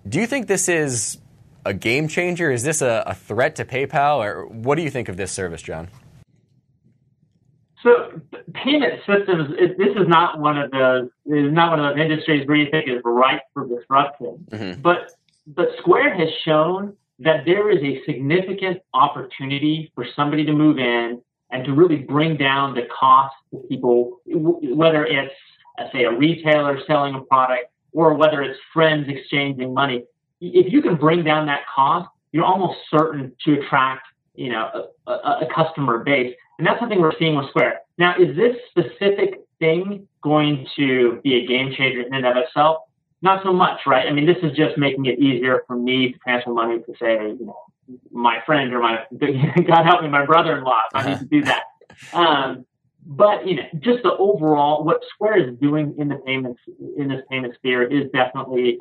Do 0.08 0.20
you 0.20 0.26
think 0.26 0.48
this 0.48 0.68
is 0.68 1.20
a 1.66 1.74
game 1.74 2.08
changer? 2.08 2.52
Is 2.52 2.64
this 2.64 2.82
a, 2.82 3.04
a 3.06 3.14
threat 3.14 3.58
to 3.58 3.66
PayPal? 3.66 4.18
Or 4.18 4.46
what 4.48 4.76
do 4.76 4.82
you 4.82 4.90
think 4.90 5.10
of 5.10 5.18
this 5.18 5.32
service, 5.32 5.62
John? 5.62 5.90
So 7.84 8.22
payment 8.54 9.00
systems, 9.08 9.56
it, 9.58 9.78
this 9.78 9.96
is 9.96 10.08
not 10.08 10.40
one 10.40 10.58
of 10.58 10.72
the 10.72 11.10
is 11.26 11.52
not 11.52 11.72
one 11.72 11.84
of 11.84 11.96
those 11.96 12.02
industries 12.02 12.48
where 12.48 12.58
you 12.58 12.70
think 12.70 12.88
is 12.88 13.02
ripe 13.04 13.42
for 13.54 13.68
disruption. 13.68 14.46
Mm-hmm. 14.52 14.82
But 14.82 15.12
but 15.48 15.70
Square 15.80 16.16
has 16.16 16.30
shown 16.46 16.96
that 17.20 17.46
there 17.46 17.70
is 17.70 17.82
a 17.84 18.04
significant 18.06 18.80
opportunity 18.94 19.92
for 19.96 20.06
somebody 20.16 20.46
to 20.46 20.54
move 20.54 20.78
in 20.78 21.22
and 21.52 21.66
to 21.66 21.74
really 21.74 21.98
bring 21.98 22.38
down 22.38 22.74
the 22.74 22.88
cost 22.98 23.36
to 23.52 23.58
people, 23.68 24.20
whether 24.26 25.06
it's 25.06 25.34
say 25.92 26.04
a 26.04 26.12
retailer 26.12 26.80
selling 26.86 27.16
a 27.16 27.22
product 27.22 27.66
or 27.94 28.14
whether 28.14 28.42
it's 28.42 28.60
friends 28.74 29.08
exchanging 29.10 29.74
money. 29.74 30.04
If 30.40 30.72
you 30.72 30.82
can 30.82 30.96
bring 30.96 31.24
down 31.24 31.46
that 31.48 31.62
cost, 31.74 32.10
you're 32.32 32.46
almost 32.46 32.80
certain 32.90 33.34
to 33.46 33.60
attract 33.60 34.08
you 34.36 34.52
know 34.52 34.88
a, 35.08 35.12
a, 35.12 35.40
a 35.42 35.48
customer 35.54 36.04
base. 36.04 36.36
And 36.62 36.68
that's 36.68 36.80
something 36.80 37.02
we're 37.02 37.18
seeing 37.18 37.36
with 37.36 37.50
Square. 37.50 37.80
Now, 37.98 38.14
is 38.20 38.36
this 38.36 38.56
specific 38.70 39.40
thing 39.58 40.08
going 40.22 40.68
to 40.76 41.20
be 41.24 41.44
a 41.44 41.48
game 41.48 41.74
changer 41.76 42.02
in 42.02 42.14
and 42.14 42.24
of 42.24 42.38
itself? 42.38 42.84
Not 43.24 43.42
so 43.42 43.52
much, 43.52 43.80
right? 43.88 44.08
I 44.08 44.12
mean, 44.12 44.28
this 44.28 44.38
is 44.44 44.56
just 44.56 44.78
making 44.78 45.08
it 45.08 45.18
easier 45.18 45.64
for 45.66 45.76
me 45.76 46.12
to 46.12 46.20
transfer 46.20 46.52
money 46.52 46.78
to 46.78 46.94
say, 47.02 47.14
you 47.14 47.48
know, 47.48 47.58
my 48.12 48.44
friend 48.46 48.72
or 48.76 48.80
my, 48.80 49.00
God 49.20 49.86
help 49.86 50.04
me, 50.04 50.10
my 50.10 50.24
brother-in-law. 50.24 50.82
I 50.94 51.10
need 51.10 51.18
to 51.18 51.26
do 51.26 51.42
that. 51.46 51.64
Um, 52.14 52.64
but 53.08 53.48
you 53.48 53.56
know, 53.56 53.64
just 53.80 54.04
the 54.04 54.16
overall, 54.18 54.84
what 54.84 55.02
Square 55.16 55.50
is 55.50 55.58
doing 55.60 55.96
in 55.98 56.10
the 56.10 56.18
payments 56.18 56.62
in 56.96 57.08
this 57.08 57.22
payment 57.32 57.56
sphere 57.56 57.82
is 57.82 58.12
definitely, 58.12 58.78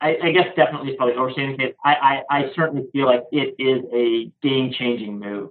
I, 0.00 0.18
I 0.22 0.30
guess, 0.30 0.54
definitely 0.54 0.92
is 0.92 0.96
probably 0.96 1.16
overstating 1.16 1.58
case. 1.58 1.74
I, 1.84 2.22
I, 2.30 2.38
I 2.38 2.52
certainly 2.54 2.86
feel 2.92 3.06
like 3.06 3.24
it 3.32 3.56
is 3.58 3.82
a 3.92 4.30
game-changing 4.40 5.18
move. 5.18 5.50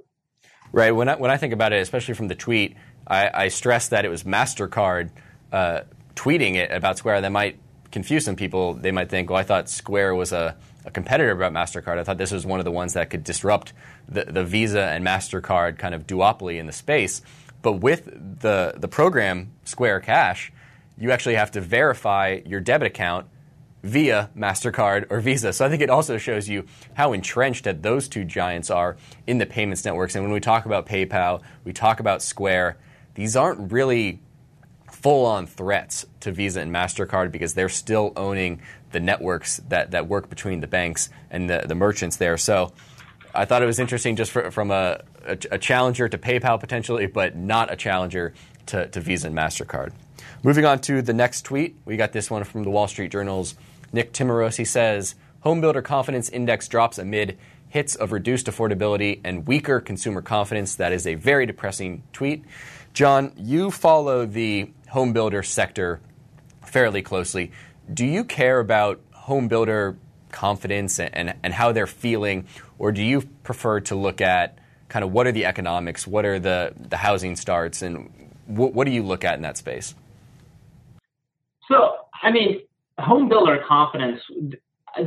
Right. 0.72 0.92
When 0.92 1.10
I, 1.10 1.16
when 1.16 1.32
I 1.32 1.38
think 1.38 1.54
about 1.54 1.74
it, 1.74 1.82
especially 1.82 2.14
from 2.14 2.28
the 2.28 2.36
tweet, 2.36 2.76
I, 3.08 3.46
I 3.46 3.48
stressed 3.48 3.92
that 3.92 4.06
it 4.06 4.10
was 4.10 4.24
Mastercard 4.24 5.10
uh, 5.52 5.82
tweeting 6.16 6.56
it 6.56 6.72
about 6.72 6.98
Square. 6.98 7.22
That 7.22 7.32
might 7.32 7.58
confuse 7.92 8.26
some 8.26 8.36
people. 8.36 8.74
They 8.74 8.92
might 8.92 9.10
think, 9.10 9.30
well, 9.30 9.40
I 9.40 9.44
thought 9.44 9.70
Square 9.70 10.16
was 10.16 10.34
a, 10.34 10.58
a 10.86 10.92
competitor 10.92 11.32
about 11.32 11.54
Mastercard. 11.54 11.98
I 11.98 12.04
thought 12.04 12.18
this 12.18 12.32
was 12.32 12.46
one 12.46 12.60
of 12.60 12.66
the 12.66 12.72
ones 12.72 12.94
that 12.94 13.10
could 13.10 13.24
disrupt 13.24 13.74
the, 14.10 14.26
the 14.26 14.44
Visa 14.44 14.84
and 14.84 15.06
Mastercard 15.06 15.78
kind 15.78 15.96
of 15.96 16.06
duopoly 16.06 16.60
in 16.60 16.66
the 16.66 16.74
space. 16.74 17.22
But 17.62 17.74
with 17.74 18.06
the 18.40 18.74
the 18.78 18.88
program 18.88 19.52
Square 19.64 20.02
Cash, 20.02 20.52
you 20.98 21.12
actually 21.12 21.36
have 21.36 21.52
to 21.52 21.62
verify 21.62 22.40
your 22.46 22.60
debit 22.60 22.88
account 22.88 23.28
via 23.88 24.30
MasterCard 24.38 25.08
or 25.10 25.20
Visa. 25.22 25.54
So 25.54 25.66
I 25.66 25.70
think 25.70 25.82
it 25.82 25.90
also 25.90 26.18
shows 26.18 26.50
you 26.50 26.66
how 26.94 27.14
entrenched 27.14 27.64
that 27.64 27.82
those 27.82 28.08
two 28.08 28.26
giants 28.26 28.70
are 28.70 28.98
in 29.26 29.38
the 29.38 29.46
payments 29.46 29.86
networks. 29.86 30.16
And 30.16 30.24
when 30.24 30.34
we 30.34 30.40
talk 30.40 30.66
about 30.66 30.86
PayPal, 30.86 31.42
we 31.64 31.74
talk 31.74 32.00
about 32.00 32.22
Square, 32.22 32.78
these 33.16 33.36
aren't 33.36 33.72
really 33.72 34.20
full 34.92 35.26
on 35.26 35.48
threats 35.48 36.06
to 36.22 36.32
Visa 36.32 36.60
and 36.62 36.74
MasterCard 36.74 37.32
because 37.32 37.54
they're 37.54 37.70
still 37.70 38.14
owning 38.16 38.62
the 38.92 39.00
networks 39.00 39.58
that, 39.70 39.92
that 39.92 40.08
work 40.08 40.30
between 40.30 40.60
the 40.60 40.68
banks 40.68 41.10
and 41.30 41.50
the, 41.50 41.64
the 41.68 41.76
merchants 41.76 42.18
there. 42.18 42.38
So 42.38 42.74
I 43.34 43.46
thought 43.46 43.62
it 43.62 43.68
was 43.68 43.80
interesting 43.80 44.16
just 44.16 44.32
for, 44.32 44.52
from 44.52 44.72
a, 44.72 45.02
a, 45.26 45.38
a, 45.52 45.58
challenger 45.58 46.10
to 46.10 46.18
PayPal 46.18 46.60
potentially, 46.60 47.06
but 47.06 47.36
not 47.36 47.72
a 47.72 47.76
challenger 47.76 48.34
to, 48.68 48.88
to 48.88 49.00
Visa 49.00 49.28
and 49.28 49.36
MasterCard. 49.36 49.92
Moving 50.44 50.66
on 50.66 50.80
to 50.82 51.02
the 51.02 51.14
next 51.14 51.44
tweet, 51.44 51.76
we 51.86 51.98
got 51.98 52.14
this 52.14 52.32
one 52.32 52.44
from 52.44 52.64
the 52.64 52.70
Wall 52.70 52.88
Street 52.88 53.12
Journal's 53.12 53.56
Nick 53.92 54.14
Timiraos 54.14 54.66
says 54.68 55.16
Homebuilder 55.46 55.84
confidence 55.84 56.30
index 56.30 56.68
drops 56.68 56.98
amid 56.98 57.38
hits 57.70 57.96
of 57.96 58.12
reduced 58.12 58.48
affordability 58.48 59.20
and 59.24 59.48
weaker 59.48 59.80
consumer 59.80 60.22
confidence. 60.22 60.76
That 60.76 60.92
is 60.92 61.06
a 61.06 61.16
very 61.16 61.46
depressing 61.46 62.04
tweet. 62.12 62.44
John, 62.94 63.34
you 63.38 63.72
follow 63.72 64.26
the 64.26 64.72
homebuilder 64.92 65.46
sector 65.46 66.00
fairly 66.66 67.02
closely. 67.02 67.52
Do 67.94 68.06
you 68.06 68.24
care 68.24 68.60
about 68.60 69.00
homebuilder 69.14 69.96
confidence 70.32 71.00
and, 71.00 71.16
and, 71.16 71.34
and 71.44 71.54
how 71.54 71.72
they're 71.72 71.88
feeling, 71.88 72.48
or 72.80 72.92
do 72.92 73.02
you 73.02 73.22
prefer 73.44 73.80
to 73.82 73.96
look 73.96 74.22
at 74.22 74.58
kind 74.90 75.04
of 75.04 75.12
what 75.12 75.28
are 75.28 75.32
the 75.32 75.46
economics, 75.46 76.08
what 76.08 76.26
are 76.26 76.40
the, 76.40 76.74
the 76.78 76.98
housing 76.98 77.36
starts, 77.36 77.82
and 77.82 78.10
wh- 78.48 78.74
what 78.74 78.86
do 78.86 78.92
you 78.92 79.04
look 79.04 79.24
at 79.24 79.36
in 79.36 79.42
that 79.44 79.58
space? 79.58 79.96
So, 81.68 81.98
I 82.22 82.32
mean, 82.32 82.62
home 83.00 83.30
builder 83.30 83.64
confidence, 83.68 84.22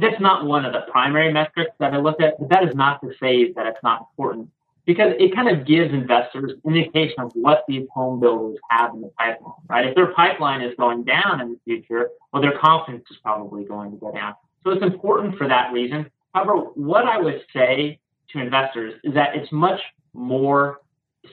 that's 0.00 0.20
not 0.20 0.44
one 0.44 0.64
of 0.64 0.72
the 0.72 0.82
primary 0.90 1.32
metrics 1.32 1.72
that 1.78 1.92
I 1.92 1.98
look 1.98 2.20
at, 2.20 2.38
but 2.38 2.48
that 2.50 2.64
is 2.64 2.74
not 2.74 3.00
to 3.02 3.10
say 3.20 3.52
that 3.52 3.66
it's 3.66 3.82
not 3.82 4.06
important 4.10 4.48
because 4.86 5.12
it 5.18 5.34
kind 5.34 5.48
of 5.48 5.66
gives 5.66 5.92
investors 5.92 6.52
indication 6.64 7.16
of 7.18 7.32
what 7.34 7.64
these 7.68 7.86
home 7.92 8.20
builders 8.20 8.58
have 8.70 8.94
in 8.94 9.02
the 9.02 9.10
pipeline, 9.18 9.52
right? 9.68 9.86
If 9.86 9.94
their 9.94 10.12
pipeline 10.14 10.62
is 10.62 10.74
going 10.76 11.04
down 11.04 11.40
in 11.40 11.50
the 11.50 11.58
future, 11.64 12.10
well, 12.32 12.42
their 12.42 12.58
confidence 12.58 13.04
is 13.10 13.16
probably 13.22 13.64
going 13.64 13.90
to 13.92 13.96
go 13.96 14.12
down. 14.12 14.34
So 14.64 14.70
it's 14.70 14.82
important 14.82 15.36
for 15.36 15.48
that 15.48 15.72
reason. 15.72 16.10
However, 16.34 16.56
what 16.74 17.04
I 17.04 17.18
would 17.18 17.42
say 17.52 17.98
to 18.32 18.40
investors 18.40 18.94
is 19.04 19.14
that 19.14 19.36
it's 19.36 19.50
much 19.52 19.80
more 20.12 20.80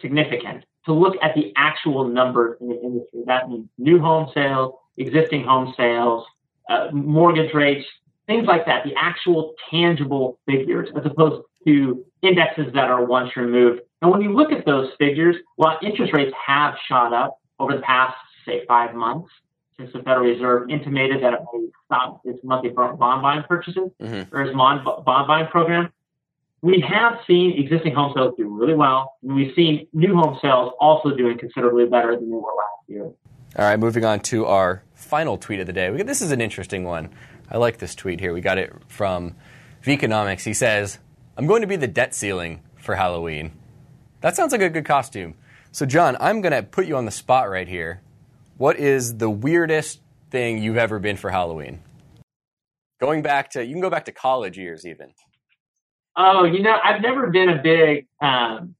significant 0.01 0.65
to 0.85 0.93
look 0.93 1.15
at 1.21 1.35
the 1.35 1.53
actual 1.55 2.07
numbers 2.07 2.57
in 2.61 2.69
the 2.69 2.81
industry. 2.81 3.21
That 3.25 3.49
means 3.49 3.67
new 3.77 3.99
home 3.99 4.29
sales, 4.33 4.75
existing 4.97 5.43
home 5.43 5.73
sales, 5.77 6.25
uh, 6.69 6.87
mortgage 6.91 7.53
rates, 7.53 7.85
things 8.25 8.45
like 8.45 8.65
that, 8.65 8.83
the 8.83 8.93
actual 8.97 9.53
tangible 9.69 10.39
figures, 10.45 10.89
as 10.95 11.05
opposed 11.05 11.43
to 11.65 12.05
indexes 12.21 12.73
that 12.73 12.89
are 12.89 13.05
once 13.05 13.35
removed. 13.35 13.81
And 14.01 14.11
when 14.11 14.21
you 14.21 14.33
look 14.33 14.51
at 14.51 14.65
those 14.65 14.91
figures, 14.99 15.35
while 15.55 15.77
interest 15.81 16.13
rates 16.13 16.33
have 16.45 16.75
shot 16.87 17.13
up 17.13 17.39
over 17.59 17.73
the 17.75 17.81
past, 17.81 18.15
say, 18.45 18.65
five 18.67 18.93
months, 18.93 19.29
since 19.77 19.91
the 19.93 19.99
Federal 19.99 20.25
Reserve 20.25 20.69
intimated 20.69 21.23
that 21.23 21.33
it 21.33 21.39
may 21.53 21.67
stop 21.85 22.21
its 22.25 22.39
monthly 22.43 22.69
bond 22.69 22.97
buying 22.99 23.43
purchases 23.43 23.89
mm-hmm. 24.01 24.35
or 24.35 24.41
its 24.43 24.55
bond, 24.55 24.83
bond 24.83 25.27
buying 25.27 25.47
program, 25.47 25.91
we 26.61 26.81
have 26.81 27.19
seen 27.27 27.53
existing 27.57 27.93
home 27.93 28.11
sales 28.15 28.33
do 28.37 28.47
really 28.47 28.73
well. 28.73 29.13
And 29.23 29.35
we've 29.35 29.53
seen 29.55 29.87
new 29.93 30.15
home 30.15 30.39
sales 30.41 30.73
also 30.79 31.15
doing 31.15 31.37
considerably 31.37 31.85
better 31.85 32.15
than 32.15 32.29
they 32.29 32.35
were 32.35 32.41
last 32.41 32.89
year. 32.89 33.03
All 33.03 33.65
right, 33.65 33.79
moving 33.79 34.03
on 34.03 34.19
to 34.21 34.45
our 34.45 34.83
final 35.07 35.37
tweet 35.37 35.59
of 35.59 35.67
the 35.67 35.73
day. 35.73 35.89
This 36.03 36.21
is 36.21 36.31
an 36.31 36.41
interesting 36.41 36.83
one. 36.83 37.09
I 37.49 37.57
like 37.57 37.77
this 37.77 37.95
tweet 37.95 38.19
here. 38.19 38.33
We 38.33 38.41
got 38.41 38.57
it 38.57 38.73
from 38.87 39.35
Veconomics. 39.83 40.43
He 40.43 40.53
says, 40.53 40.99
I'm 41.37 41.47
going 41.47 41.61
to 41.61 41.67
be 41.67 41.77
the 41.77 41.87
debt 41.87 42.13
ceiling 42.13 42.61
for 42.75 42.95
Halloween. 42.95 43.51
That 44.21 44.35
sounds 44.35 44.51
like 44.51 44.61
a 44.61 44.69
good 44.69 44.85
costume. 44.85 45.35
So, 45.71 45.85
John, 45.85 46.17
I'm 46.19 46.41
going 46.41 46.53
to 46.53 46.63
put 46.63 46.87
you 46.87 46.97
on 46.97 47.05
the 47.05 47.11
spot 47.11 47.49
right 47.49 47.67
here. 47.67 48.01
What 48.57 48.77
is 48.77 49.17
the 49.17 49.29
weirdest 49.29 50.01
thing 50.31 50.57
you've 50.57 50.77
ever 50.77 50.99
been 50.99 51.17
for 51.17 51.29
Halloween? 51.29 51.81
Going 52.99 53.21
back 53.21 53.51
to, 53.51 53.63
you 53.63 53.73
can 53.73 53.81
go 53.81 53.89
back 53.89 54.05
to 54.05 54.11
college 54.11 54.57
years 54.57 54.85
even. 54.85 55.13
Oh, 56.15 56.45
you 56.45 56.63
know, 56.63 56.75
I've 56.83 57.01
never 57.01 57.29
been 57.29 57.49
a 57.49 57.61
big 57.61 58.07
um, 58.19 58.73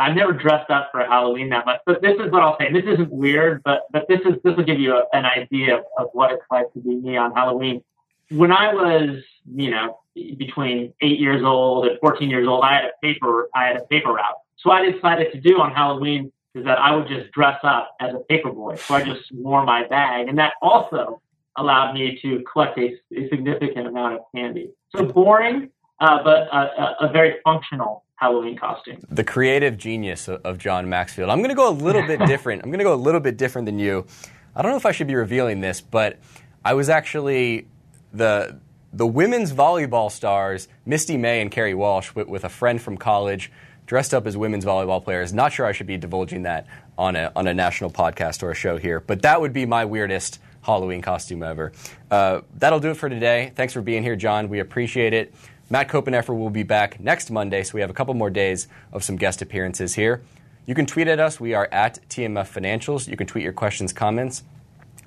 I've 0.00 0.16
never 0.16 0.32
dressed 0.32 0.70
up 0.70 0.88
for 0.90 1.00
Halloween 1.00 1.50
that 1.50 1.66
much, 1.66 1.80
but 1.84 2.00
this 2.00 2.14
is 2.18 2.32
what 2.32 2.42
I'll 2.42 2.56
say. 2.58 2.72
This 2.72 2.84
isn't 2.86 3.12
weird, 3.12 3.62
but 3.62 3.82
but 3.92 4.08
this 4.08 4.20
is 4.20 4.36
this 4.42 4.56
will 4.56 4.64
give 4.64 4.80
you 4.80 4.96
a, 4.96 5.04
an 5.12 5.26
idea 5.26 5.76
of, 5.76 5.84
of 5.98 6.08
what 6.14 6.32
it's 6.32 6.42
like 6.50 6.72
to 6.72 6.80
be 6.80 6.96
me 6.96 7.18
on 7.18 7.32
Halloween. 7.32 7.84
When 8.30 8.50
I 8.50 8.72
was, 8.72 9.22
you 9.52 9.70
know, 9.70 9.98
between 10.14 10.94
eight 11.02 11.20
years 11.20 11.42
old 11.44 11.86
and 11.86 11.98
14 12.00 12.30
years 12.30 12.48
old, 12.48 12.64
I 12.64 12.74
had 12.76 12.84
a 12.86 12.92
paper 13.02 13.50
I 13.54 13.66
had 13.66 13.76
a 13.76 13.84
paper 13.84 14.14
route. 14.14 14.38
So 14.56 14.70
I 14.70 14.90
decided 14.90 15.32
to 15.32 15.40
do 15.40 15.60
on 15.60 15.72
Halloween 15.72 16.32
is 16.54 16.64
that 16.64 16.78
I 16.78 16.96
would 16.96 17.06
just 17.06 17.30
dress 17.32 17.58
up 17.62 17.94
as 18.00 18.14
a 18.14 18.20
paper 18.20 18.50
boy. 18.50 18.76
So 18.76 18.94
I 18.94 19.02
just 19.02 19.30
wore 19.32 19.64
my 19.64 19.86
bag, 19.86 20.28
and 20.28 20.38
that 20.38 20.54
also 20.62 21.20
allowed 21.56 21.92
me 21.92 22.18
to 22.22 22.42
collect 22.50 22.78
a, 22.78 22.96
a 23.14 23.28
significant 23.28 23.86
amount 23.86 24.14
of 24.14 24.20
candy. 24.34 24.70
So 24.96 25.04
boring, 25.04 25.70
uh, 26.00 26.22
but 26.24 26.48
a, 26.48 26.56
a, 26.56 26.96
a 27.08 27.12
very 27.12 27.36
functional 27.44 28.04
Halloween 28.20 28.56
costume. 28.56 28.98
The 29.10 29.24
creative 29.24 29.78
genius 29.78 30.28
of 30.28 30.58
John 30.58 30.88
Maxfield. 30.90 31.30
I'm 31.30 31.38
going 31.38 31.48
to 31.48 31.54
go 31.54 31.70
a 31.70 31.72
little 31.72 32.06
bit 32.06 32.20
different. 32.26 32.62
I'm 32.62 32.70
going 32.70 32.78
to 32.78 32.84
go 32.84 32.92
a 32.92 32.96
little 32.96 33.20
bit 33.20 33.38
different 33.38 33.64
than 33.64 33.78
you. 33.78 34.06
I 34.54 34.60
don't 34.60 34.70
know 34.70 34.76
if 34.76 34.84
I 34.84 34.92
should 34.92 35.06
be 35.06 35.14
revealing 35.14 35.60
this, 35.60 35.80
but 35.80 36.18
I 36.62 36.74
was 36.74 36.90
actually 36.90 37.68
the 38.12 38.60
the 38.92 39.06
women's 39.06 39.52
volleyball 39.52 40.10
stars, 40.10 40.68
Misty 40.84 41.16
May 41.16 41.40
and 41.40 41.50
Kerri 41.50 41.76
Walsh, 41.76 42.12
with, 42.12 42.26
with, 42.26 42.44
a 42.44 42.48
friend 42.48 42.82
from 42.82 42.96
college, 42.96 43.52
dressed 43.86 44.12
up 44.12 44.26
as 44.26 44.36
women's 44.36 44.64
volleyball 44.64 45.02
players. 45.02 45.32
Not 45.32 45.52
sure 45.52 45.64
I 45.64 45.70
should 45.70 45.86
be 45.86 45.96
divulging 45.96 46.42
that 46.42 46.66
on 46.98 47.16
a 47.16 47.32
on 47.34 47.46
a 47.46 47.54
national 47.54 47.90
podcast 47.90 48.42
or 48.42 48.50
a 48.50 48.54
show 48.54 48.76
here, 48.76 49.00
but 49.00 49.22
that 49.22 49.40
would 49.40 49.54
be 49.54 49.64
my 49.64 49.86
weirdest 49.86 50.40
Halloween 50.60 51.00
costume 51.00 51.42
ever. 51.42 51.72
Uh, 52.10 52.42
that'll 52.58 52.80
do 52.80 52.90
it 52.90 52.98
for 52.98 53.08
today. 53.08 53.52
Thanks 53.56 53.72
for 53.72 53.80
being 53.80 54.02
here, 54.02 54.16
John. 54.16 54.50
We 54.50 54.58
appreciate 54.58 55.14
it. 55.14 55.32
Matt 55.72 55.88
Koppenheffer 55.88 56.36
will 56.36 56.50
be 56.50 56.64
back 56.64 56.98
next 56.98 57.30
Monday, 57.30 57.62
so 57.62 57.74
we 57.74 57.80
have 57.80 57.90
a 57.90 57.94
couple 57.94 58.12
more 58.12 58.28
days 58.28 58.66
of 58.92 59.04
some 59.04 59.14
guest 59.14 59.40
appearances 59.40 59.94
here. 59.94 60.20
You 60.66 60.74
can 60.74 60.84
tweet 60.84 61.06
at 61.06 61.20
us. 61.20 61.38
We 61.38 61.54
are 61.54 61.68
at 61.70 62.00
TMF 62.08 62.52
Financials. 62.52 63.06
You 63.06 63.16
can 63.16 63.28
tweet 63.28 63.44
your 63.44 63.52
questions, 63.52 63.92
comments, 63.92 64.42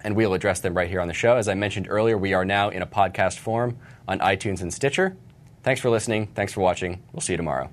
and 0.06 0.16
we'll 0.16 0.34
address 0.34 0.62
them 0.62 0.74
right 0.74 0.90
here 0.90 1.02
on 1.02 1.10
the 1.10 1.14
show. 1.14 1.36
As 1.36 1.50
I 1.50 1.54
mentioned 1.54 1.88
earlier, 1.90 2.18
we 2.18 2.34
are 2.34 2.46
now 2.46 2.70
in 2.70 2.82
a 2.82 2.88
podcast 2.88 3.40
form 3.40 3.78
on 4.08 4.20
iTunes 4.20 4.62
and 4.62 4.74
Stitcher. 4.74 5.18
Thanks 5.64 5.82
for 5.82 5.90
listening. 5.90 6.28
Thanks 6.28 6.54
for 6.54 6.62
watching. 6.62 7.04
We'll 7.12 7.22
see 7.22 7.34
you 7.34 7.38
tomorrow. 7.38 7.70